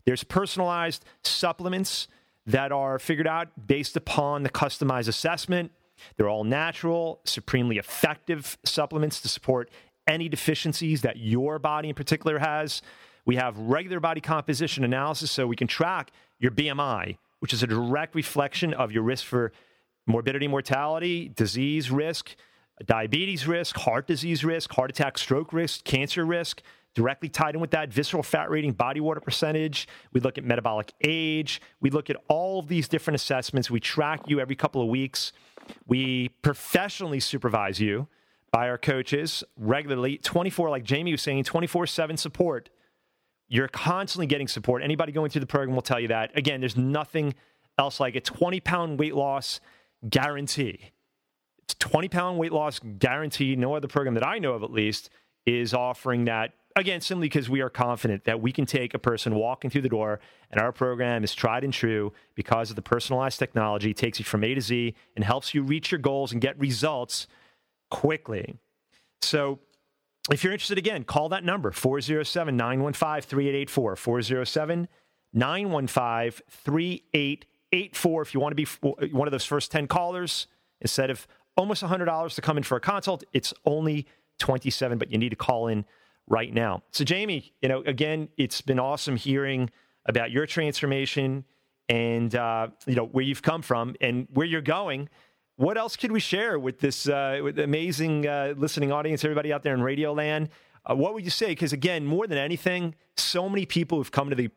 There's 0.04 0.24
personalized 0.24 1.04
supplements 1.22 2.06
that 2.46 2.72
are 2.72 2.98
figured 2.98 3.26
out 3.26 3.48
based 3.66 3.96
upon 3.96 4.42
the 4.42 4.50
customized 4.50 5.08
assessment. 5.08 5.72
They're 6.16 6.28
all 6.28 6.44
natural, 6.44 7.20
supremely 7.24 7.78
effective 7.78 8.58
supplements 8.64 9.22
to 9.22 9.28
support 9.28 9.70
any 10.06 10.28
deficiencies 10.28 11.00
that 11.00 11.16
your 11.16 11.58
body 11.58 11.88
in 11.88 11.94
particular 11.94 12.38
has. 12.40 12.82
We 13.24 13.36
have 13.36 13.58
regular 13.58 14.00
body 14.00 14.20
composition 14.20 14.84
analysis 14.84 15.30
so 15.30 15.46
we 15.46 15.56
can 15.56 15.66
track 15.66 16.10
your 16.38 16.50
BMI, 16.50 17.16
which 17.38 17.54
is 17.54 17.62
a 17.62 17.66
direct 17.66 18.14
reflection 18.14 18.74
of 18.74 18.92
your 18.92 19.02
risk 19.02 19.24
for 19.24 19.52
morbidity, 20.06 20.48
mortality, 20.48 21.28
disease 21.28 21.90
risk, 21.90 22.36
diabetes 22.84 23.46
risk, 23.46 23.76
heart 23.76 24.06
disease 24.06 24.44
risk, 24.44 24.72
heart 24.72 24.90
attack, 24.90 25.18
stroke 25.18 25.52
risk, 25.52 25.84
cancer 25.84 26.24
risk, 26.24 26.62
directly 26.94 27.28
tied 27.28 27.54
in 27.54 27.60
with 27.60 27.72
that 27.72 27.92
visceral 27.92 28.22
fat 28.22 28.50
rating, 28.50 28.72
body 28.72 29.00
water 29.00 29.20
percentage. 29.20 29.88
We 30.12 30.20
look 30.20 30.38
at 30.38 30.44
metabolic 30.44 30.92
age. 31.02 31.60
We 31.80 31.90
look 31.90 32.10
at 32.10 32.16
all 32.28 32.60
of 32.60 32.68
these 32.68 32.88
different 32.88 33.16
assessments. 33.16 33.70
We 33.70 33.80
track 33.80 34.22
you 34.26 34.40
every 34.40 34.56
couple 34.56 34.80
of 34.80 34.88
weeks. 34.88 35.32
We 35.86 36.28
professionally 36.42 37.20
supervise 37.20 37.80
you 37.80 38.08
by 38.52 38.68
our 38.68 38.78
coaches 38.78 39.42
regularly, 39.56 40.18
24, 40.18 40.70
like 40.70 40.84
Jamie 40.84 41.10
was 41.10 41.22
saying, 41.22 41.42
24 41.42 41.86
7 41.86 42.16
support. 42.16 42.70
You're 43.48 43.68
constantly 43.68 44.26
getting 44.26 44.48
support. 44.48 44.82
Anybody 44.82 45.12
going 45.12 45.30
through 45.30 45.40
the 45.40 45.46
program 45.46 45.74
will 45.74 45.82
tell 45.82 46.00
you 46.00 46.08
that. 46.08 46.36
Again, 46.36 46.60
there's 46.60 46.76
nothing 46.76 47.34
else 47.78 47.98
like 47.98 48.14
it. 48.14 48.24
20 48.24 48.60
pound 48.60 48.98
weight 48.98 49.14
loss 49.14 49.60
guarantee. 50.08 50.92
It's 51.64 51.74
20 51.74 52.08
pound 52.08 52.38
weight 52.38 52.52
loss 52.52 52.80
guarantee. 52.98 53.56
No 53.56 53.74
other 53.74 53.88
program 53.88 54.14
that 54.14 54.26
I 54.26 54.38
know 54.38 54.52
of, 54.52 54.62
at 54.62 54.70
least, 54.70 55.10
is 55.46 55.74
offering 55.74 56.24
that. 56.26 56.52
Again, 56.76 57.00
simply 57.00 57.28
because 57.28 57.48
we 57.48 57.60
are 57.60 57.70
confident 57.70 58.24
that 58.24 58.40
we 58.40 58.50
can 58.50 58.66
take 58.66 58.94
a 58.94 58.98
person 58.98 59.34
walking 59.36 59.70
through 59.70 59.82
the 59.82 59.88
door, 59.88 60.18
and 60.50 60.60
our 60.60 60.72
program 60.72 61.22
is 61.22 61.32
tried 61.32 61.62
and 61.62 61.72
true 61.72 62.12
because 62.34 62.70
of 62.70 62.76
the 62.76 62.82
personalized 62.82 63.38
technology, 63.38 63.90
it 63.90 63.96
takes 63.96 64.18
you 64.18 64.24
from 64.24 64.42
A 64.42 64.54
to 64.54 64.60
Z, 64.60 64.94
and 65.14 65.24
helps 65.24 65.54
you 65.54 65.62
reach 65.62 65.92
your 65.92 66.00
goals 66.00 66.32
and 66.32 66.40
get 66.40 66.58
results 66.58 67.28
quickly. 67.90 68.56
So, 69.22 69.60
if 70.32 70.42
you're 70.42 70.52
interested, 70.52 70.78
again, 70.78 71.04
call 71.04 71.28
that 71.28 71.44
number 71.44 71.70
407 71.70 72.56
915 72.56 73.22
3884. 73.22 73.96
407 73.96 74.88
915 75.32 76.42
3884. 76.50 77.53
If 77.74 78.34
you 78.34 78.40
want 78.40 78.56
to 78.56 78.66
be 78.66 79.08
one 79.08 79.28
of 79.28 79.32
those 79.32 79.44
first 79.44 79.70
10 79.72 79.86
callers, 79.86 80.46
instead 80.80 81.10
of 81.10 81.26
almost 81.56 81.82
$100 81.82 82.34
to 82.34 82.40
come 82.40 82.56
in 82.56 82.62
for 82.62 82.76
a 82.76 82.80
consult, 82.80 83.24
it's 83.32 83.52
only 83.64 84.06
27, 84.38 84.98
but 84.98 85.10
you 85.10 85.18
need 85.18 85.30
to 85.30 85.36
call 85.36 85.68
in 85.68 85.84
right 86.26 86.52
now. 86.52 86.82
So, 86.90 87.04
Jamie, 87.04 87.52
you 87.60 87.68
know, 87.68 87.82
again, 87.82 88.28
it's 88.36 88.60
been 88.60 88.78
awesome 88.78 89.16
hearing 89.16 89.70
about 90.06 90.30
your 90.30 90.46
transformation 90.46 91.44
and, 91.88 92.34
uh, 92.34 92.68
you 92.86 92.94
know, 92.94 93.06
where 93.06 93.24
you've 93.24 93.42
come 93.42 93.62
from 93.62 93.94
and 94.00 94.26
where 94.32 94.46
you're 94.46 94.60
going. 94.60 95.08
What 95.56 95.76
else 95.78 95.96
could 95.96 96.10
we 96.10 96.20
share 96.20 96.58
with 96.58 96.80
this 96.80 97.08
uh, 97.08 97.38
with 97.42 97.58
amazing 97.58 98.26
uh, 98.26 98.54
listening 98.56 98.90
audience, 98.90 99.24
everybody 99.24 99.52
out 99.52 99.62
there 99.62 99.74
in 99.74 99.82
Radio 99.82 100.12
Land? 100.12 100.48
Uh, 100.84 100.96
what 100.96 101.14
would 101.14 101.24
you 101.24 101.30
say? 101.30 101.48
Because 101.48 101.72
again, 101.72 102.04
more 102.04 102.26
than 102.26 102.38
anything, 102.38 102.94
so 103.16 103.48
many 103.48 103.64
people 103.64 103.98
who've 103.98 104.10
come 104.10 104.30
to 104.30 104.36
the 104.36 104.50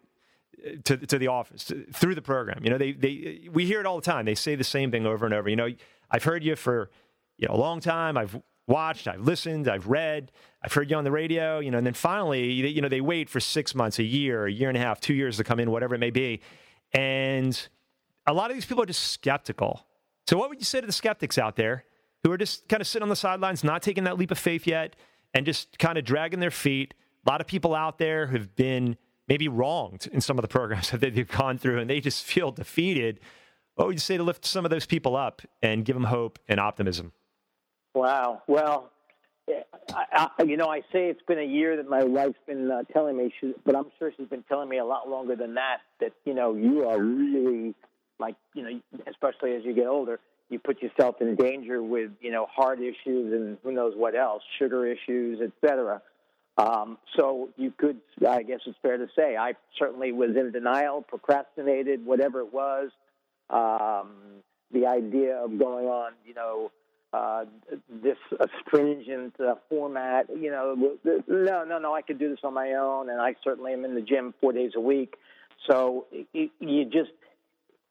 to, 0.85 0.97
to 0.97 1.17
the 1.17 1.27
office 1.27 1.71
through 1.93 2.15
the 2.15 2.21
program. 2.21 2.63
You 2.63 2.69
know, 2.69 2.77
they 2.77 2.91
they 2.93 3.47
we 3.51 3.65
hear 3.65 3.79
it 3.79 3.85
all 3.85 3.97
the 3.97 4.05
time. 4.05 4.25
They 4.25 4.35
say 4.35 4.55
the 4.55 4.63
same 4.63 4.91
thing 4.91 5.05
over 5.05 5.25
and 5.25 5.33
over. 5.33 5.49
You 5.49 5.55
know, 5.55 5.69
I've 6.09 6.23
heard 6.23 6.43
you 6.43 6.55
for 6.55 6.89
you 7.37 7.47
know 7.47 7.53
a 7.53 7.57
long 7.57 7.79
time. 7.79 8.17
I've 8.17 8.39
watched, 8.67 9.07
I've 9.07 9.21
listened, 9.21 9.69
I've 9.69 9.87
read, 9.87 10.31
I've 10.61 10.73
heard 10.73 10.89
you 10.89 10.97
on 10.97 11.03
the 11.03 11.11
radio. 11.11 11.59
You 11.59 11.71
know, 11.71 11.77
and 11.77 11.87
then 11.87 11.93
finally, 11.93 12.51
you 12.51 12.81
know, 12.81 12.89
they 12.89 13.01
wait 13.01 13.29
for 13.29 13.39
six 13.39 13.73
months, 13.73 13.99
a 13.99 14.03
year, 14.03 14.45
a 14.45 14.51
year 14.51 14.69
and 14.69 14.77
a 14.77 14.81
half, 14.81 14.99
two 14.99 15.13
years 15.13 15.37
to 15.37 15.43
come 15.43 15.59
in, 15.59 15.71
whatever 15.71 15.95
it 15.95 15.99
may 15.99 16.11
be, 16.11 16.41
and 16.93 17.67
a 18.25 18.33
lot 18.33 18.51
of 18.51 18.57
these 18.57 18.65
people 18.65 18.83
are 18.83 18.87
just 18.87 19.11
skeptical 19.11 19.87
so, 20.27 20.37
what 20.37 20.49
would 20.49 20.59
you 20.59 20.65
say 20.65 20.81
to 20.81 20.87
the 20.87 20.93
skeptics 20.93 21.37
out 21.37 21.55
there 21.55 21.85
who 22.23 22.31
are 22.31 22.37
just 22.37 22.67
kind 22.67 22.81
of 22.81 22.87
sitting 22.87 23.03
on 23.03 23.09
the 23.09 23.15
sidelines, 23.15 23.63
not 23.63 23.81
taking 23.81 24.03
that 24.03 24.17
leap 24.17 24.31
of 24.31 24.37
faith 24.37 24.67
yet, 24.67 24.95
and 25.33 25.45
just 25.45 25.79
kind 25.79 25.97
of 25.97 26.03
dragging 26.03 26.41
their 26.41 26.51
feet? 26.51 26.93
A 27.25 27.29
lot 27.29 27.39
of 27.39 27.47
people 27.47 27.73
out 27.73 27.97
there 27.97 28.27
who've 28.27 28.53
been 28.55 28.97
maybe 29.27 29.47
wronged 29.47 30.07
in 30.11 30.21
some 30.21 30.37
of 30.37 30.41
the 30.41 30.47
programs 30.47 30.91
that 30.91 30.99
they've 30.99 31.27
gone 31.27 31.57
through, 31.57 31.79
and 31.79 31.89
they 31.89 31.99
just 31.99 32.23
feel 32.23 32.51
defeated. 32.51 33.19
What 33.75 33.87
would 33.87 33.95
you 33.95 33.99
say 33.99 34.17
to 34.17 34.23
lift 34.23 34.45
some 34.45 34.65
of 34.65 34.71
those 34.71 34.85
people 34.85 35.15
up 35.15 35.41
and 35.61 35.85
give 35.85 35.95
them 35.95 36.05
hope 36.05 36.39
and 36.47 36.59
optimism? 36.59 37.11
Wow. 37.93 38.41
Well, 38.47 38.91
I, 39.93 40.29
I, 40.37 40.43
you 40.43 40.57
know, 40.57 40.67
I 40.67 40.81
say 40.91 41.09
it's 41.09 41.21
been 41.27 41.39
a 41.39 41.45
year 41.45 41.77
that 41.77 41.89
my 41.89 42.03
wife's 42.03 42.39
been 42.45 42.69
uh, 42.69 42.83
telling 42.91 43.17
me, 43.17 43.33
she, 43.39 43.53
but 43.65 43.75
I'm 43.75 43.85
sure 43.97 44.11
she's 44.17 44.27
been 44.27 44.43
telling 44.43 44.67
me 44.67 44.79
a 44.79 44.85
lot 44.85 45.07
longer 45.07 45.35
than 45.35 45.55
that. 45.55 45.77
That 45.99 46.13
you 46.25 46.33
know, 46.33 46.55
you 46.55 46.87
are 46.87 46.99
really 47.01 47.73
like 48.19 48.35
you 48.53 48.63
know, 48.63 48.81
especially 49.07 49.55
as 49.55 49.63
you 49.63 49.73
get 49.73 49.87
older, 49.87 50.19
you 50.49 50.59
put 50.59 50.81
yourself 50.81 51.21
in 51.21 51.35
danger 51.35 51.81
with 51.81 52.11
you 52.19 52.31
know 52.31 52.45
heart 52.53 52.79
issues 52.79 53.33
and 53.33 53.57
who 53.63 53.71
knows 53.71 53.93
what 53.95 54.15
else, 54.15 54.43
sugar 54.59 54.85
issues, 54.85 55.39
etc. 55.41 56.01
Um, 56.57 56.97
so 57.15 57.49
you 57.55 57.71
could, 57.77 57.97
I 58.27 58.41
guess 58.41 58.61
it's 58.65 58.77
fair 58.81 58.97
to 58.97 59.07
say, 59.15 59.37
I 59.37 59.53
certainly 59.77 60.11
was 60.11 60.31
in 60.35 60.51
denial, 60.51 61.03
procrastinated, 61.03 62.05
whatever 62.05 62.39
it 62.39 62.51
was. 62.51 62.89
Um, 63.49 64.41
the 64.71 64.87
idea 64.87 65.37
of 65.37 65.57
going 65.59 65.85
on, 65.85 66.13
you 66.25 66.33
know, 66.33 66.71
uh, 67.13 67.45
this 68.03 68.17
stringent 68.65 69.35
uh, 69.39 69.55
format, 69.69 70.27
you 70.35 70.51
know, 70.51 70.97
no, 71.27 71.63
no, 71.63 71.79
no, 71.79 71.93
I 71.93 72.01
could 72.01 72.19
do 72.19 72.29
this 72.29 72.39
on 72.43 72.53
my 72.53 72.73
own, 72.73 73.09
and 73.09 73.21
I 73.21 73.35
certainly 73.43 73.73
am 73.73 73.85
in 73.85 73.95
the 73.95 74.01
gym 74.01 74.33
four 74.41 74.51
days 74.51 74.71
a 74.75 74.81
week. 74.81 75.15
So 75.69 76.07
it, 76.11 76.51
you 76.59 76.85
just 76.85 77.11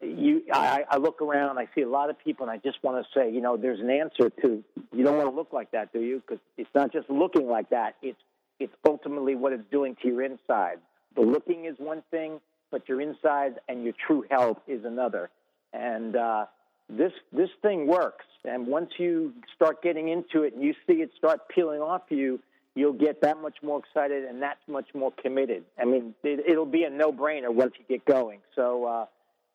you, 0.00 0.42
I, 0.52 0.84
I 0.90 0.98
look 0.98 1.22
around, 1.22 1.58
I 1.58 1.68
see 1.74 1.80
a 1.80 1.88
lot 1.88 2.10
of 2.10 2.18
people, 2.18 2.48
and 2.48 2.50
I 2.50 2.58
just 2.58 2.82
want 2.82 3.02
to 3.02 3.18
say, 3.18 3.32
you 3.32 3.40
know, 3.40 3.56
there's 3.56 3.80
an 3.80 3.90
answer 3.90 4.30
to. 4.42 4.62
You 4.92 5.04
don't 5.04 5.16
want 5.16 5.30
to 5.30 5.34
look 5.34 5.52
like 5.52 5.70
that, 5.70 5.92
do 5.92 6.00
you? 6.00 6.22
Because 6.26 6.42
it's 6.58 6.70
not 6.74 6.92
just 6.92 7.08
looking 7.08 7.48
like 7.48 7.70
that. 7.70 7.96
It's 8.02 8.18
it's 8.58 8.74
ultimately 8.86 9.34
what 9.34 9.52
it's 9.52 9.68
doing 9.70 9.96
to 10.02 10.08
your 10.08 10.22
inside. 10.22 10.78
The 11.14 11.22
looking 11.22 11.64
is 11.64 11.74
one 11.78 12.02
thing, 12.10 12.40
but 12.70 12.88
your 12.88 13.00
inside 13.00 13.54
and 13.68 13.84
your 13.84 13.94
true 14.06 14.24
health 14.30 14.58
is 14.66 14.84
another. 14.84 15.30
And 15.72 16.16
uh, 16.16 16.46
this 16.88 17.12
this 17.32 17.50
thing 17.62 17.86
works. 17.86 18.24
And 18.44 18.66
once 18.66 18.90
you 18.98 19.32
start 19.54 19.82
getting 19.82 20.08
into 20.08 20.42
it 20.42 20.54
and 20.54 20.62
you 20.62 20.74
see 20.86 20.94
it 20.94 21.10
start 21.16 21.48
peeling 21.48 21.80
off 21.80 22.02
you, 22.10 22.40
you'll 22.74 22.92
get 22.92 23.20
that 23.22 23.40
much 23.40 23.56
more 23.62 23.78
excited 23.78 24.24
and 24.24 24.42
that 24.42 24.58
much 24.68 24.86
more 24.94 25.12
committed. 25.22 25.64
I 25.78 25.84
mean, 25.84 26.14
it, 26.22 26.56
will 26.56 26.66
be 26.66 26.84
a 26.84 26.90
no 26.90 27.12
brainer 27.12 27.52
once 27.52 27.72
you 27.78 27.84
get 27.88 28.04
going. 28.04 28.40
So. 28.54 28.84
Uh, 28.84 29.06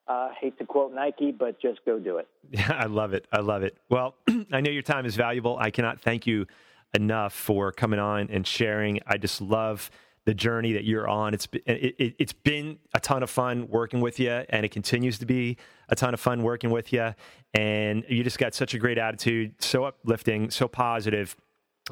uh, 0.08 0.30
hate 0.42 0.58
to 0.58 0.66
quote 0.66 0.94
Nike, 0.94 1.32
but 1.32 1.62
just 1.62 1.80
go 1.86 1.98
do 2.00 2.18
it. 2.18 2.28
Yeah, 2.50 2.72
I 2.78 2.88
love 2.88 3.14
it. 3.14 3.28
I 3.32 3.40
love 3.40 3.64
it. 3.64 3.78
Well, 3.88 4.16
I 4.52 4.60
know 4.60 4.72
your 4.72 4.82
time 4.82 5.06
is 5.06 5.16
valuable. 5.16 5.58
I 5.60 5.70
cannot 5.70 6.02
thank 6.02 6.28
you 6.28 6.48
enough 6.94 7.34
for 7.34 7.72
coming 7.72 8.00
on 8.00 8.30
and 8.30 8.46
sharing. 8.46 9.00
I 9.08 9.18
just 9.18 9.42
love 9.42 9.90
the 10.26 10.34
journey 10.34 10.74
that 10.74 10.84
you're 10.84 11.08
on. 11.08 11.34
It's 11.34 11.48
been, 11.48 11.62
it, 11.66 12.16
it's 12.20 12.34
been 12.34 12.78
a 12.94 13.00
ton 13.00 13.24
of 13.24 13.30
fun 13.30 13.68
working 13.70 14.02
with 14.02 14.20
you, 14.20 14.44
and 14.50 14.66
it 14.66 14.70
continues 14.70 15.18
to 15.20 15.26
be 15.26 15.58
a 15.90 15.96
ton 15.96 16.14
of 16.14 16.20
fun 16.20 16.44
working 16.44 16.70
with 16.70 16.94
you. 16.94 17.14
And 17.54 18.06
you 18.08 18.24
just 18.24 18.38
got 18.38 18.54
such 18.54 18.74
a 18.74 18.78
great 18.78 18.98
attitude, 18.98 19.56
so 19.60 19.84
uplifting, 19.84 20.52
so 20.52 20.68
positive, 20.68 21.36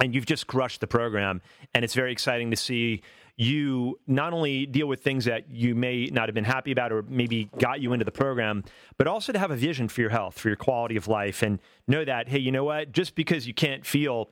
and 0.01 0.13
you've 0.13 0.27
just 0.27 0.47
crushed 0.47 0.79
the 0.79 0.88
program. 0.88 1.41
And 1.73 1.83
it's 1.83 1.95
very 1.95 2.12
exciting 2.12 2.51
to 2.51 2.57
see 2.57 3.01
you 3.35 3.97
not 4.05 4.33
only 4.33 4.65
deal 4.65 4.85
with 4.85 5.01
things 5.01 5.25
that 5.25 5.49
you 5.49 5.73
may 5.73 6.05
not 6.07 6.27
have 6.27 6.35
been 6.35 6.43
happy 6.43 6.71
about 6.71 6.91
or 6.91 7.03
maybe 7.03 7.49
got 7.57 7.81
you 7.81 7.93
into 7.93 8.05
the 8.05 8.12
program, 8.12 8.63
but 8.97 9.07
also 9.07 9.31
to 9.31 9.39
have 9.39 9.49
a 9.49 9.55
vision 9.55 9.88
for 9.88 10.01
your 10.01 10.09
health, 10.09 10.38
for 10.38 10.49
your 10.49 10.57
quality 10.57 10.97
of 10.97 11.07
life, 11.07 11.41
and 11.41 11.59
know 11.88 12.03
that, 12.03 12.27
hey, 12.27 12.38
you 12.38 12.51
know 12.51 12.65
what? 12.65 12.91
Just 12.91 13.15
because 13.15 13.47
you 13.47 13.53
can't 13.53 13.85
feel 13.85 14.29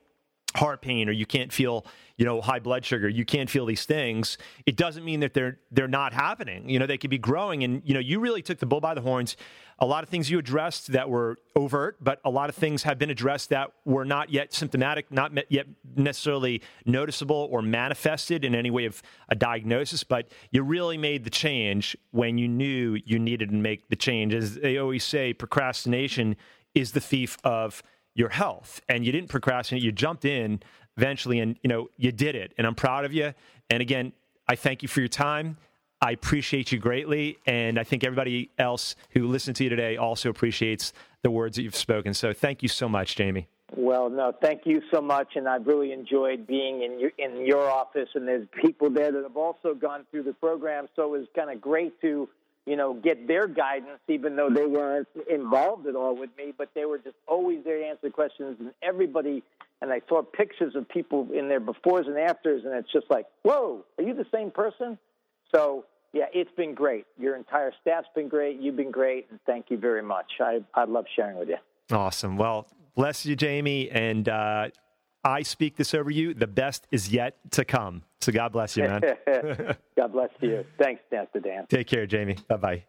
heart 0.57 0.81
pain 0.81 1.07
or 1.07 1.11
you 1.11 1.25
can't 1.25 1.53
feel 1.53 1.85
you 2.17 2.25
know 2.25 2.41
high 2.41 2.59
blood 2.59 2.83
sugar 2.83 3.07
you 3.07 3.23
can't 3.23 3.49
feel 3.49 3.65
these 3.65 3.85
things 3.85 4.37
it 4.65 4.75
doesn't 4.75 5.05
mean 5.05 5.19
that 5.19 5.33
they're 5.33 5.59
they're 5.71 5.87
not 5.87 6.13
happening. 6.13 6.69
You 6.69 6.79
know 6.79 6.85
they 6.85 6.97
could 6.97 7.09
be 7.09 7.17
growing 7.17 7.63
and 7.63 7.81
you 7.85 7.93
know 7.93 7.99
you 7.99 8.19
really 8.19 8.41
took 8.41 8.59
the 8.59 8.65
bull 8.65 8.81
by 8.81 8.93
the 8.93 9.01
horns. 9.01 9.37
A 9.79 9.85
lot 9.85 10.03
of 10.03 10.09
things 10.09 10.29
you 10.31 10.39
addressed 10.39 10.87
that 10.93 11.09
were 11.09 11.37
overt 11.55 11.97
but 12.01 12.19
a 12.25 12.29
lot 12.29 12.49
of 12.49 12.55
things 12.55 12.83
have 12.83 12.97
been 12.97 13.09
addressed 13.09 13.49
that 13.49 13.71
were 13.85 14.05
not 14.05 14.31
yet 14.31 14.53
symptomatic 14.53 15.11
not 15.11 15.31
yet 15.51 15.67
necessarily 15.95 16.61
noticeable 16.85 17.47
or 17.51 17.61
manifested 17.61 18.43
in 18.43 18.55
any 18.55 18.71
way 18.71 18.85
of 18.85 19.01
a 19.29 19.35
diagnosis 19.35 20.03
but 20.03 20.29
you 20.51 20.63
really 20.63 20.97
made 20.97 21.23
the 21.23 21.29
change 21.29 21.95
when 22.11 22.37
you 22.37 22.47
knew 22.47 22.97
you 23.05 23.19
needed 23.19 23.49
to 23.49 23.55
make 23.55 23.89
the 23.89 23.95
change. 23.95 24.33
As 24.33 24.55
they 24.55 24.77
always 24.77 25.03
say 25.03 25.33
procrastination 25.33 26.35
is 26.73 26.91
the 26.91 27.01
thief 27.01 27.37
of 27.43 27.83
your 28.17 28.29
health 28.29 28.81
and 28.89 29.05
you 29.05 29.11
didn't 29.11 29.29
procrastinate 29.29 29.83
you 29.83 29.91
jumped 29.91 30.25
in 30.25 30.59
eventually 30.97 31.39
and 31.39 31.57
you 31.61 31.69
know 31.69 31.87
you 31.97 32.11
did 32.11 32.35
it 32.35 32.51
and 32.57 32.65
i'm 32.67 32.75
proud 32.75 33.05
of 33.05 33.13
you. 33.13 33.33
And 33.69 33.81
again 33.81 34.11
i 34.49 34.55
thank 34.55 34.81
you 34.81 34.89
for 34.89 34.99
your 34.99 35.07
time. 35.07 35.57
I 36.01 36.11
appreciate 36.11 36.71
you 36.71 36.79
greatly 36.79 37.37
and 37.45 37.79
i 37.79 37.83
think 37.83 38.03
everybody 38.03 38.49
else 38.57 38.95
who 39.11 39.27
listened 39.27 39.55
to 39.57 39.63
you 39.63 39.69
today 39.69 39.95
also 39.97 40.29
appreciates 40.29 40.93
the 41.21 41.31
words 41.31 41.55
that 41.55 41.63
you've 41.63 41.75
spoken. 41.75 42.13
So 42.13 42.33
thank 42.33 42.63
you 42.63 42.69
so 42.69 42.89
much 42.89 43.15
jamie. 43.15 43.47
Well, 43.75 44.09
no, 44.09 44.31
thank 44.41 44.61
you 44.65 44.81
so 44.93 45.01
much, 45.01 45.35
and 45.35 45.45
I've 45.47 45.67
really 45.67 45.91
enjoyed 45.91 46.47
being 46.47 46.83
in 46.83 46.99
your 47.01 47.11
in 47.17 47.45
your 47.45 47.69
office. 47.69 48.07
And 48.15 48.25
there's 48.25 48.47
people 48.61 48.89
there 48.89 49.11
that 49.11 49.23
have 49.23 49.35
also 49.35 49.73
gone 49.73 50.05
through 50.09 50.23
the 50.23 50.33
program, 50.33 50.87
so 50.95 51.03
it 51.03 51.19
was 51.19 51.27
kind 51.35 51.51
of 51.51 51.59
great 51.59 51.99
to 51.99 52.29
you 52.67 52.75
know, 52.75 52.93
get 52.93 53.27
their 53.27 53.47
guidance, 53.47 54.01
even 54.09 54.35
though 54.35 54.49
they 54.53 54.65
weren't 54.65 55.07
involved 55.29 55.87
at 55.87 55.95
all 55.95 56.15
with 56.17 56.29
me, 56.37 56.53
but 56.55 56.69
they 56.75 56.83
were 56.83 56.97
just 56.97 57.15
always 57.25 57.63
there 57.63 57.79
to 57.79 57.85
answer 57.85 58.09
questions. 58.09 58.57
And 58.59 58.73
everybody, 58.83 59.41
and 59.81 59.91
I 59.91 60.01
saw 60.09 60.21
pictures 60.21 60.75
of 60.75 60.87
people 60.89 61.29
in 61.33 61.47
their 61.47 61.61
befores 61.61 62.07
and 62.07 62.17
afters, 62.17 62.63
and 62.65 62.73
it's 62.73 62.91
just 62.91 63.05
like, 63.09 63.25
whoa, 63.43 63.85
are 63.97 64.03
you 64.03 64.13
the 64.13 64.25
same 64.33 64.51
person? 64.51 64.99
So, 65.55 65.85
yeah, 66.11 66.25
it's 66.33 66.51
been 66.57 66.75
great. 66.75 67.05
Your 67.17 67.37
entire 67.37 67.71
staff's 67.79 68.09
been 68.13 68.27
great. 68.27 68.59
You've 68.59 68.75
been 68.75 68.91
great, 68.91 69.27
and 69.31 69.39
thank 69.45 69.67
you 69.69 69.77
very 69.77 70.03
much. 70.03 70.33
I, 70.41 70.59
I 70.73 70.83
love 70.83 71.05
sharing 71.15 71.37
with 71.37 71.47
you. 71.47 71.57
Awesome. 71.89 72.35
Well, 72.35 72.67
bless 72.95 73.25
you, 73.25 73.37
Jamie, 73.37 73.89
and 73.89 74.27
uh, 74.27 74.67
I 75.27 75.43
speak 75.43 75.75
this 75.75 75.93
over 75.93 76.09
you. 76.09 76.33
The 76.33 76.47
best 76.47 76.87
is 76.89 77.09
yet 77.09 77.37
to 77.51 77.65
come. 77.65 78.03
So 78.21 78.31
God 78.31 78.53
bless 78.53 78.77
you, 78.77 78.83
man. 78.83 79.01
God 79.97 80.13
bless 80.13 80.29
you. 80.41 80.65
Thanks, 80.79 81.01
Pastor 81.11 81.39
Dan. 81.41 81.65
Take 81.67 81.87
care, 81.87 82.07
Jamie. 82.07 82.37
Bye 82.47 82.57
bye. 82.57 82.83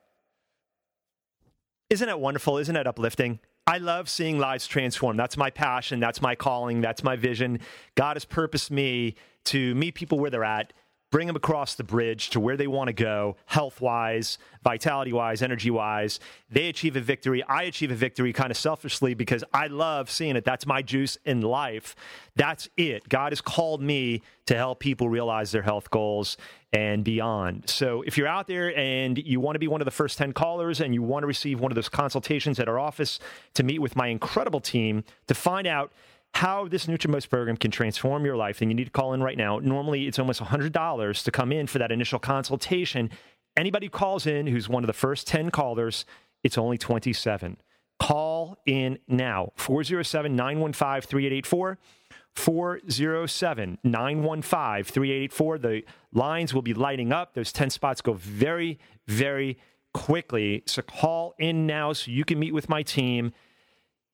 Isn't 1.91 2.09
it 2.09 2.21
wonderful? 2.21 2.59
Isn't 2.59 2.77
it 2.77 2.87
uplifting? 2.87 3.41
I 3.67 3.79
love 3.79 4.09
seeing 4.09 4.39
lives 4.39 4.67
transform. 4.67 5.17
That's 5.17 5.37
my 5.37 5.51
passion. 5.51 6.01
That's 6.01 6.23
my 6.23 6.35
calling. 6.35 6.81
That's 6.81 7.03
my 7.03 7.17
vision. 7.17 7.61
God 7.97 8.17
has 8.17 8.25
purposed 8.25 8.71
me 8.71 9.17
to 9.47 9.75
meet 9.75 9.95
people 9.95 10.19
where 10.19 10.31
they're 10.31 10.45
at 10.45 10.73
bring 11.11 11.27
them 11.27 11.37
across 11.37 11.75
the 11.75 11.85
bridge 11.85 12.31
to 12.31 12.41
where 12.41 12.57
they 12.57 12.67
want 12.67 12.89
to 12.89 12.93
go, 12.93 13.37
health 13.47 13.81
wise, 13.81 14.39
vitality 14.63 15.13
wise, 15.13 15.41
energy 15.41 15.71
wise. 15.71 16.21
They 16.51 16.69
achieve 16.69 16.97
a 16.97 17.01
victory. 17.01 17.43
I 17.45 17.63
achieve 17.65 17.91
a 17.91 17.95
victory 17.95 18.33
kind 18.33 18.51
of 18.51 18.57
selfishly 18.57 19.15
because 19.15 19.43
I 19.53 19.69
love 19.69 20.11
seeing 20.11 20.37
it. 20.37 20.45
That's 20.45 20.67
my 20.67 20.83
juice 20.83 21.17
in 21.25 21.41
life. 21.41 21.97
That's 22.37 22.69
it. 22.77 23.09
God 23.09 23.33
has 23.33 23.41
called 23.41 23.83
me 23.83 24.23
to 24.47 24.57
help 24.57 24.81
people 24.81 25.09
realize 25.09 25.53
their 25.53 25.63
health 25.63 25.91
goals 25.91 26.37
and 26.73 27.03
beyond. 27.03 27.69
So 27.69 28.03
if 28.03 28.19
you're 28.19 28.29
out 28.29 28.47
there 28.47 28.77
and 28.77 29.17
you 29.19 29.41
want 29.41 29.55
to 29.55 29.59
be 29.59 29.69
one 29.69 29.81
of 29.81 29.87
the 29.87 29.91
first 29.91 30.19
10 30.19 30.33
callers 30.33 30.81
and 30.81 30.93
you 30.93 31.03
want 31.03 31.23
to 31.23 31.27
receive 31.27 31.61
one 31.61 31.73
of 31.73 31.77
those 31.77 31.89
consultations 31.89 32.61
at 32.61 32.69
our 32.69 32.79
office 32.79 33.19
to 33.55 33.63
meet 33.63 33.79
with 33.79 33.97
my 33.97 34.09
incredible 34.09 34.61
team 34.61 35.05
to 35.27 35.35
find 35.35 35.67
out 35.67 35.93
how 36.35 36.69
this 36.69 36.87
NutriMost 36.87 37.31
program 37.31 37.57
can 37.57 37.71
transform 37.71 38.25
your 38.25 38.37
life, 38.37 38.59
then 38.59 38.71
you 38.71 38.75
need 38.75 38.85
to 38.85 38.91
call 38.91 39.13
in 39.13 39.23
right 39.23 39.37
now. 39.37 39.59
Normally, 39.59 40.07
it's 40.07 40.19
almost 40.19 40.41
$100 40.41 41.25
to 41.25 41.31
come 41.31 41.53
in 41.53 41.67
for 41.67 41.79
that 41.79 41.91
initial 41.91 42.19
consultation. 42.19 43.11
Anybody 43.57 43.87
who 43.87 43.91
calls 43.91 44.27
in 44.27 44.47
who's 44.47 44.69
one 44.69 44.85
of 44.85 44.87
the 44.87 44.93
first 44.93 45.27
10 45.27 45.51
callers, 45.51 46.05
it's 46.45 46.57
only 46.57 46.79
27. 46.79 47.57
Call 47.99 48.57
in 48.67 48.99
now 49.09 49.53
407 49.57 50.37
915 50.37 51.01
3884. 51.03 51.79
407 52.35 53.79
915 53.83 54.85
3884. 54.85 55.59
The 55.59 55.83
lines 56.13 56.55
will 56.55 56.63
be 56.63 56.75
lighting 56.75 57.13
up. 57.13 57.35
Those 57.35 57.53
10 57.53 57.71
spots 57.71 58.01
go 58.01 58.13
very, 58.13 58.79
very 59.09 59.59
quickly. 59.93 60.63
So 60.67 60.83
call 60.83 61.35
in 61.39 61.67
now 61.67 61.93
so 61.93 62.13
you 62.13 62.25
can 62.25 62.39
meet 62.39 62.55
with 62.55 62.69
my 62.69 62.85
team. 62.85 63.33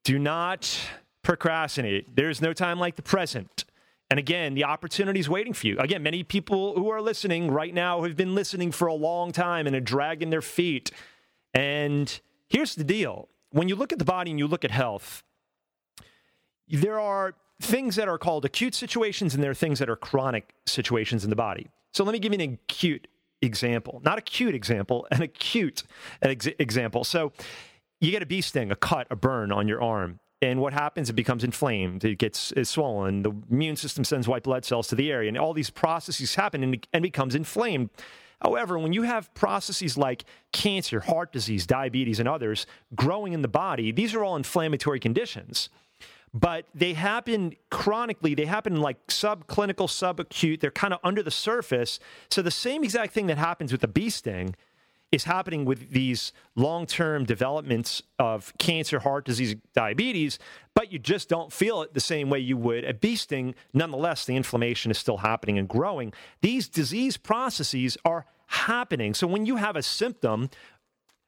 Do 0.05 0.18
not 0.18 0.79
procrastinate. 1.25 2.15
There's 2.15 2.41
no 2.41 2.53
time 2.53 2.79
like 2.79 2.95
the 2.97 3.03
present. 3.03 3.65
And 4.11 4.19
again, 4.19 4.55
the 4.55 4.65
opportunity 4.65 5.19
is 5.19 5.29
waiting 5.29 5.55
for 5.55 5.67
you. 5.67 5.79
Again, 5.79 6.03
many 6.03 6.23
people 6.23 6.75
who 6.75 6.91
are 6.91 7.01
listening 7.01 7.51
right 7.51 7.75
now 7.75 8.03
have 8.03 8.17
been 8.17 8.35
listening 8.35 8.71
for 8.71 8.87
a 8.87 8.95
long 8.95 9.33
time 9.33 9.67
and 9.67 9.75
are 9.75 9.81
dragging 9.81 10.31
their 10.31 10.43
feet. 10.43 10.93
And 11.53 12.21
here's 12.49 12.77
the 12.77 12.85
deal 12.85 13.29
when 13.51 13.69
you 13.69 13.77
look 13.77 13.93
at 13.93 13.99
the 13.99 14.05
body 14.05 14.31
and 14.31 14.39
you 14.39 14.47
look 14.47 14.65
at 14.65 14.71
health, 14.71 15.25
there 16.69 17.01
are 17.01 17.35
things 17.61 17.97
that 17.97 18.09
are 18.09 18.19
called 18.19 18.45
acute 18.45 18.75
situations 18.75 19.35
and 19.35 19.43
there 19.43 19.51
are 19.51 19.55
things 19.55 19.79
that 19.79 19.89
are 19.89 19.97
chronic 19.97 20.55
situations 20.67 21.25
in 21.25 21.31
the 21.31 21.37
body. 21.37 21.69
So 21.93 22.05
let 22.05 22.13
me 22.13 22.19
give 22.19 22.33
you 22.33 22.41
an 22.41 22.59
acute 22.69 23.07
example, 23.41 24.03
not 24.05 24.19
a 24.19 24.23
cute 24.23 24.55
example, 24.55 25.07
an 25.11 25.23
acute 25.23 25.85
example. 26.23 27.05
So 27.05 27.33
you 28.01 28.11
get 28.11 28.23
a 28.23 28.27
bee 28.27 28.41
sting, 28.41 28.71
a 28.71 28.77
cut, 28.77 29.07
a 29.11 29.17
burn 29.17 29.53
on 29.53 29.69
your 29.69 29.83
arm. 29.83 30.21
And 30.42 30.61
what 30.61 30.73
happens? 30.73 31.09
It 31.09 31.14
becomes 31.14 31.44
inflamed. 31.44 32.05
It 32.05 32.18
gets 32.18 32.53
it's 32.53 32.70
swollen. 32.70 33.23
The 33.23 33.33
immune 33.51 33.77
system 33.77 34.05
sends 34.05 34.29
white 34.29 34.42
blood 34.42 34.64
cells 34.64 34.88
to 34.88 34.94
the 34.94 35.11
area, 35.11 35.29
and 35.29 35.38
all 35.38 35.55
these 35.55 35.70
processes 35.70 36.35
happen 36.35 36.62
and, 36.62 36.87
and 36.92 37.03
becomes 37.03 37.35
inflamed. 37.35 37.90
However, 38.42 38.79
when 38.79 38.92
you 38.92 39.03
have 39.03 39.33
processes 39.35 39.97
like 39.97 40.25
cancer, 40.53 41.01
heart 41.01 41.33
disease, 41.33 41.66
diabetes, 41.66 42.20
and 42.20 42.29
others 42.29 42.66
growing 42.94 43.33
in 43.33 43.40
the 43.40 43.49
body, 43.49 43.90
these 43.90 44.14
are 44.14 44.23
all 44.23 44.37
inflammatory 44.37 45.01
conditions. 45.01 45.70
But 46.35 46.66
they 46.75 46.94
happen 46.94 47.55
chronically, 47.70 48.35
they 48.35 48.44
happen 48.44 48.81
like 48.81 49.07
subclinical, 49.07 49.88
subacute, 49.88 50.61
they're 50.61 50.73
kind 50.73 50.92
of 50.92 50.99
under 51.05 51.23
the 51.23 51.31
surface. 51.31 52.01
So 52.29 52.42
the 52.42 52.51
same 52.51 52.83
exact 52.83 53.14
thing 53.14 53.29
that 53.29 53.38
happens 53.38 53.70
with 53.70 53.81
the 53.81 53.88
bee 53.88 54.11
sting 54.11 54.57
is 55.12 55.25
happening 55.25 55.64
with 55.64 55.90
these 55.90 56.33
long 56.57 56.87
term 56.87 57.25
developments 57.25 58.03
of 58.19 58.53
cancer, 58.59 58.99
heart 59.01 59.25
disease, 59.25 59.55
diabetes, 59.75 60.38
but 60.75 60.93
you 60.93 60.99
just 60.99 61.29
don't 61.29 61.53
feel 61.53 61.83
it 61.83 61.95
the 61.95 62.01
same 62.01 62.31
way 62.31 62.38
you 62.38 62.57
would 62.57 62.85
a 62.85 62.95
bee 62.95 63.17
sting. 63.17 63.55
Nonetheless, 63.73 64.25
the 64.25 64.37
inflammation 64.37 64.90
is 64.90 64.99
still 64.99 65.19
happening 65.19 65.59
and 65.59 65.69
growing. 65.69 66.12
These 66.43 66.69
disease 66.69 67.17
processes 67.17 67.97
are 68.05 68.27
happening. 68.47 69.14
So 69.14 69.27
when 69.27 69.47
you 69.47 69.57
have 69.57 69.77
a 69.77 69.83
symptom 69.83 70.51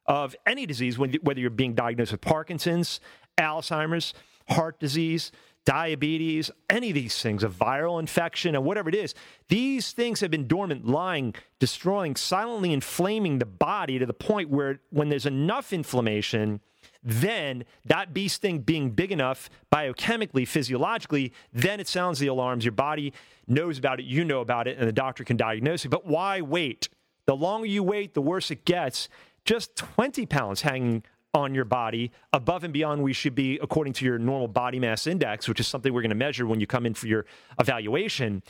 of 0.06 0.36
any 0.46 0.66
disease, 0.66 0.98
whether 0.98 1.40
you're 1.40 1.50
being 1.50 1.74
diagnosed 1.74 2.12
with 2.12 2.20
Parkinson's, 2.20 3.00
Alzheimer's, 3.38 4.14
heart 4.48 4.78
disease, 4.78 5.32
diabetes, 5.66 6.50
any 6.70 6.88
of 6.88 6.94
these 6.94 7.20
things, 7.20 7.44
a 7.44 7.48
viral 7.48 8.00
infection, 8.00 8.56
or 8.56 8.62
whatever 8.62 8.88
it 8.88 8.94
is, 8.94 9.14
these 9.48 9.92
things 9.92 10.20
have 10.20 10.30
been 10.30 10.46
dormant, 10.46 10.86
lying, 10.86 11.34
destroying, 11.58 12.16
silently 12.16 12.72
inflaming 12.72 13.38
the 13.38 13.44
body 13.46 13.98
to 13.98 14.06
the 14.06 14.14
point 14.14 14.48
where 14.48 14.80
when 14.90 15.10
there's 15.10 15.26
enough 15.26 15.72
inflammation, 15.72 16.60
then 17.02 17.64
that 17.84 18.14
bee 18.14 18.28
sting 18.28 18.60
being 18.60 18.90
big 18.90 19.12
enough 19.12 19.50
biochemically, 19.72 20.48
physiologically, 20.48 21.32
then 21.52 21.80
it 21.80 21.88
sounds 21.88 22.18
the 22.20 22.28
alarms. 22.28 22.64
Your 22.64 22.72
body 22.72 23.12
knows 23.46 23.76
about 23.76 24.00
it, 24.00 24.06
you 24.06 24.24
know 24.24 24.40
about 24.40 24.66
it, 24.68 24.78
and 24.78 24.88
the 24.88 24.92
doctor 24.92 25.24
can 25.24 25.36
diagnose 25.36 25.84
it. 25.84 25.88
But 25.88 26.06
why 26.06 26.40
wait? 26.40 26.88
The 27.26 27.36
longer 27.36 27.66
you 27.66 27.82
wait, 27.82 28.14
the 28.14 28.22
worse 28.22 28.50
it 28.50 28.64
gets. 28.64 29.08
Just 29.44 29.76
20 29.76 30.26
pounds 30.26 30.62
hanging 30.62 31.02
on 31.36 31.54
your 31.54 31.64
body 31.64 32.10
above 32.32 32.64
and 32.64 32.72
beyond 32.72 33.02
we 33.02 33.12
should 33.12 33.34
be 33.34 33.58
according 33.62 33.92
to 33.92 34.04
your 34.04 34.18
normal 34.18 34.48
body 34.48 34.80
mass 34.80 35.06
index, 35.06 35.48
which 35.48 35.60
is 35.60 35.68
something 35.68 35.92
we're 35.92 36.02
going 36.02 36.08
to 36.08 36.16
measure 36.16 36.46
when 36.46 36.58
you 36.58 36.66
come 36.66 36.86
in 36.86 36.94
for 36.94 37.06
your 37.06 37.26
evaluation. 37.60 38.42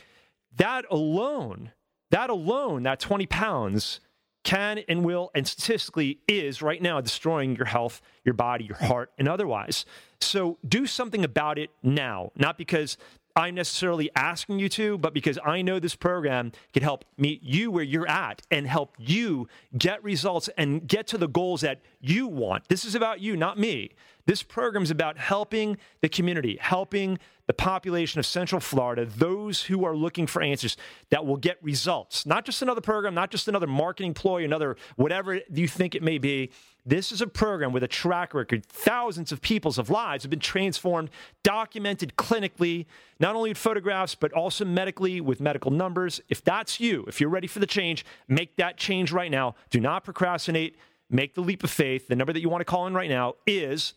That 0.56 0.86
alone, 0.90 1.72
that 2.10 2.30
alone, 2.30 2.84
that 2.84 3.00
20 3.00 3.26
pounds 3.26 4.00
can 4.44 4.78
and 4.88 5.04
will 5.04 5.30
and 5.34 5.46
statistically 5.46 6.20
is 6.28 6.62
right 6.62 6.80
now 6.80 7.00
destroying 7.00 7.56
your 7.56 7.66
health, 7.66 8.00
your 8.24 8.34
body, 8.34 8.64
your 8.64 8.76
heart, 8.76 9.10
and 9.18 9.28
otherwise. 9.28 9.84
So 10.20 10.58
do 10.66 10.86
something 10.86 11.24
about 11.24 11.58
it 11.58 11.70
now, 11.82 12.30
not 12.36 12.56
because 12.56 12.96
I'm 13.36 13.54
necessarily 13.54 14.10
asking 14.16 14.58
you 14.60 14.70
to, 14.70 14.96
but 14.96 15.12
because 15.12 15.38
I 15.44 15.60
know 15.60 15.78
this 15.78 15.94
program 15.94 16.52
can 16.72 16.82
help 16.82 17.04
meet 17.18 17.42
you 17.42 17.70
where 17.70 17.84
you're 17.84 18.08
at 18.08 18.40
and 18.50 18.66
help 18.66 18.96
you 18.98 19.46
get 19.76 20.02
results 20.02 20.48
and 20.56 20.88
get 20.88 21.06
to 21.08 21.18
the 21.18 21.28
goals 21.28 21.60
that 21.60 21.82
you 22.00 22.26
want. 22.26 22.66
This 22.68 22.86
is 22.86 22.94
about 22.94 23.20
you, 23.20 23.36
not 23.36 23.58
me. 23.58 23.90
This 24.26 24.42
program 24.42 24.82
is 24.82 24.90
about 24.90 25.18
helping 25.18 25.78
the 26.00 26.08
community, 26.08 26.58
helping 26.60 27.18
the 27.46 27.52
population 27.52 28.18
of 28.18 28.26
Central 28.26 28.60
Florida, 28.60 29.06
those 29.06 29.62
who 29.62 29.84
are 29.84 29.94
looking 29.94 30.26
for 30.26 30.42
answers 30.42 30.76
that 31.10 31.24
will 31.24 31.36
get 31.36 31.62
results. 31.62 32.26
Not 32.26 32.44
just 32.44 32.60
another 32.60 32.80
program, 32.80 33.14
not 33.14 33.30
just 33.30 33.46
another 33.46 33.68
marketing 33.68 34.14
ploy, 34.14 34.44
another 34.44 34.76
whatever 34.96 35.40
you 35.52 35.68
think 35.68 35.94
it 35.94 36.02
may 36.02 36.18
be. 36.18 36.50
This 36.84 37.12
is 37.12 37.20
a 37.20 37.26
program 37.26 37.72
with 37.72 37.84
a 37.84 37.88
track 37.88 38.34
record. 38.34 38.66
Thousands 38.66 39.30
of 39.30 39.40
people's 39.40 39.78
of 39.78 39.90
lives 39.90 40.24
have 40.24 40.30
been 40.30 40.40
transformed, 40.40 41.10
documented 41.44 42.16
clinically, 42.16 42.86
not 43.20 43.36
only 43.36 43.50
with 43.50 43.58
photographs, 43.58 44.16
but 44.16 44.32
also 44.32 44.64
medically 44.64 45.20
with 45.20 45.40
medical 45.40 45.70
numbers. 45.70 46.20
If 46.28 46.42
that's 46.42 46.80
you, 46.80 47.04
if 47.06 47.20
you're 47.20 47.30
ready 47.30 47.46
for 47.46 47.60
the 47.60 47.66
change, 47.66 48.04
make 48.26 48.56
that 48.56 48.76
change 48.76 49.12
right 49.12 49.30
now. 49.30 49.54
Do 49.70 49.80
not 49.80 50.02
procrastinate. 50.04 50.76
Make 51.08 51.34
the 51.34 51.40
leap 51.40 51.62
of 51.62 51.70
faith. 51.70 52.08
The 52.08 52.16
number 52.16 52.32
that 52.32 52.40
you 52.40 52.48
want 52.48 52.60
to 52.60 52.64
call 52.64 52.88
in 52.88 52.94
right 52.94 53.08
now 53.08 53.34
is 53.46 53.94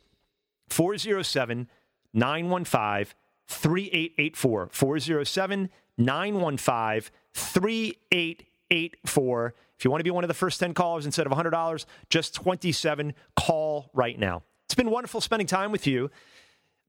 407 0.70 1.68
915 2.14 3.14
3884. 3.48 4.70
407 4.72 5.70
915 5.98 7.12
3884. 7.34 9.56
If 9.78 9.86
you 9.86 9.92
want 9.92 10.02
to 10.02 10.04
be 10.04 10.12
one 10.12 10.24
of 10.24 10.28
the 10.28 10.34
first 10.34 10.60
10 10.60 10.74
callers 10.74 11.06
instead 11.06 11.26
of 11.26 11.32
$100, 11.32 11.86
just 12.10 12.36
27, 12.36 13.14
call 13.36 13.90
right 13.94 14.20
now. 14.20 14.44
It's 14.66 14.76
been 14.76 14.92
wonderful 14.92 15.22
spending 15.22 15.48
time 15.48 15.72
with 15.72 15.88
you. 15.88 16.12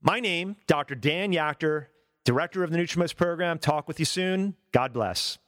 My 0.02 0.20
name, 0.20 0.56
Dr. 0.66 0.94
Dan 0.94 1.32
Yachter, 1.32 1.86
Director 2.24 2.62
of 2.62 2.70
the 2.70 2.78
NutriMost 2.78 3.16
program. 3.16 3.58
Talk 3.58 3.88
with 3.88 3.98
you 3.98 4.04
soon. 4.04 4.54
God 4.72 4.92
bless. 4.92 5.38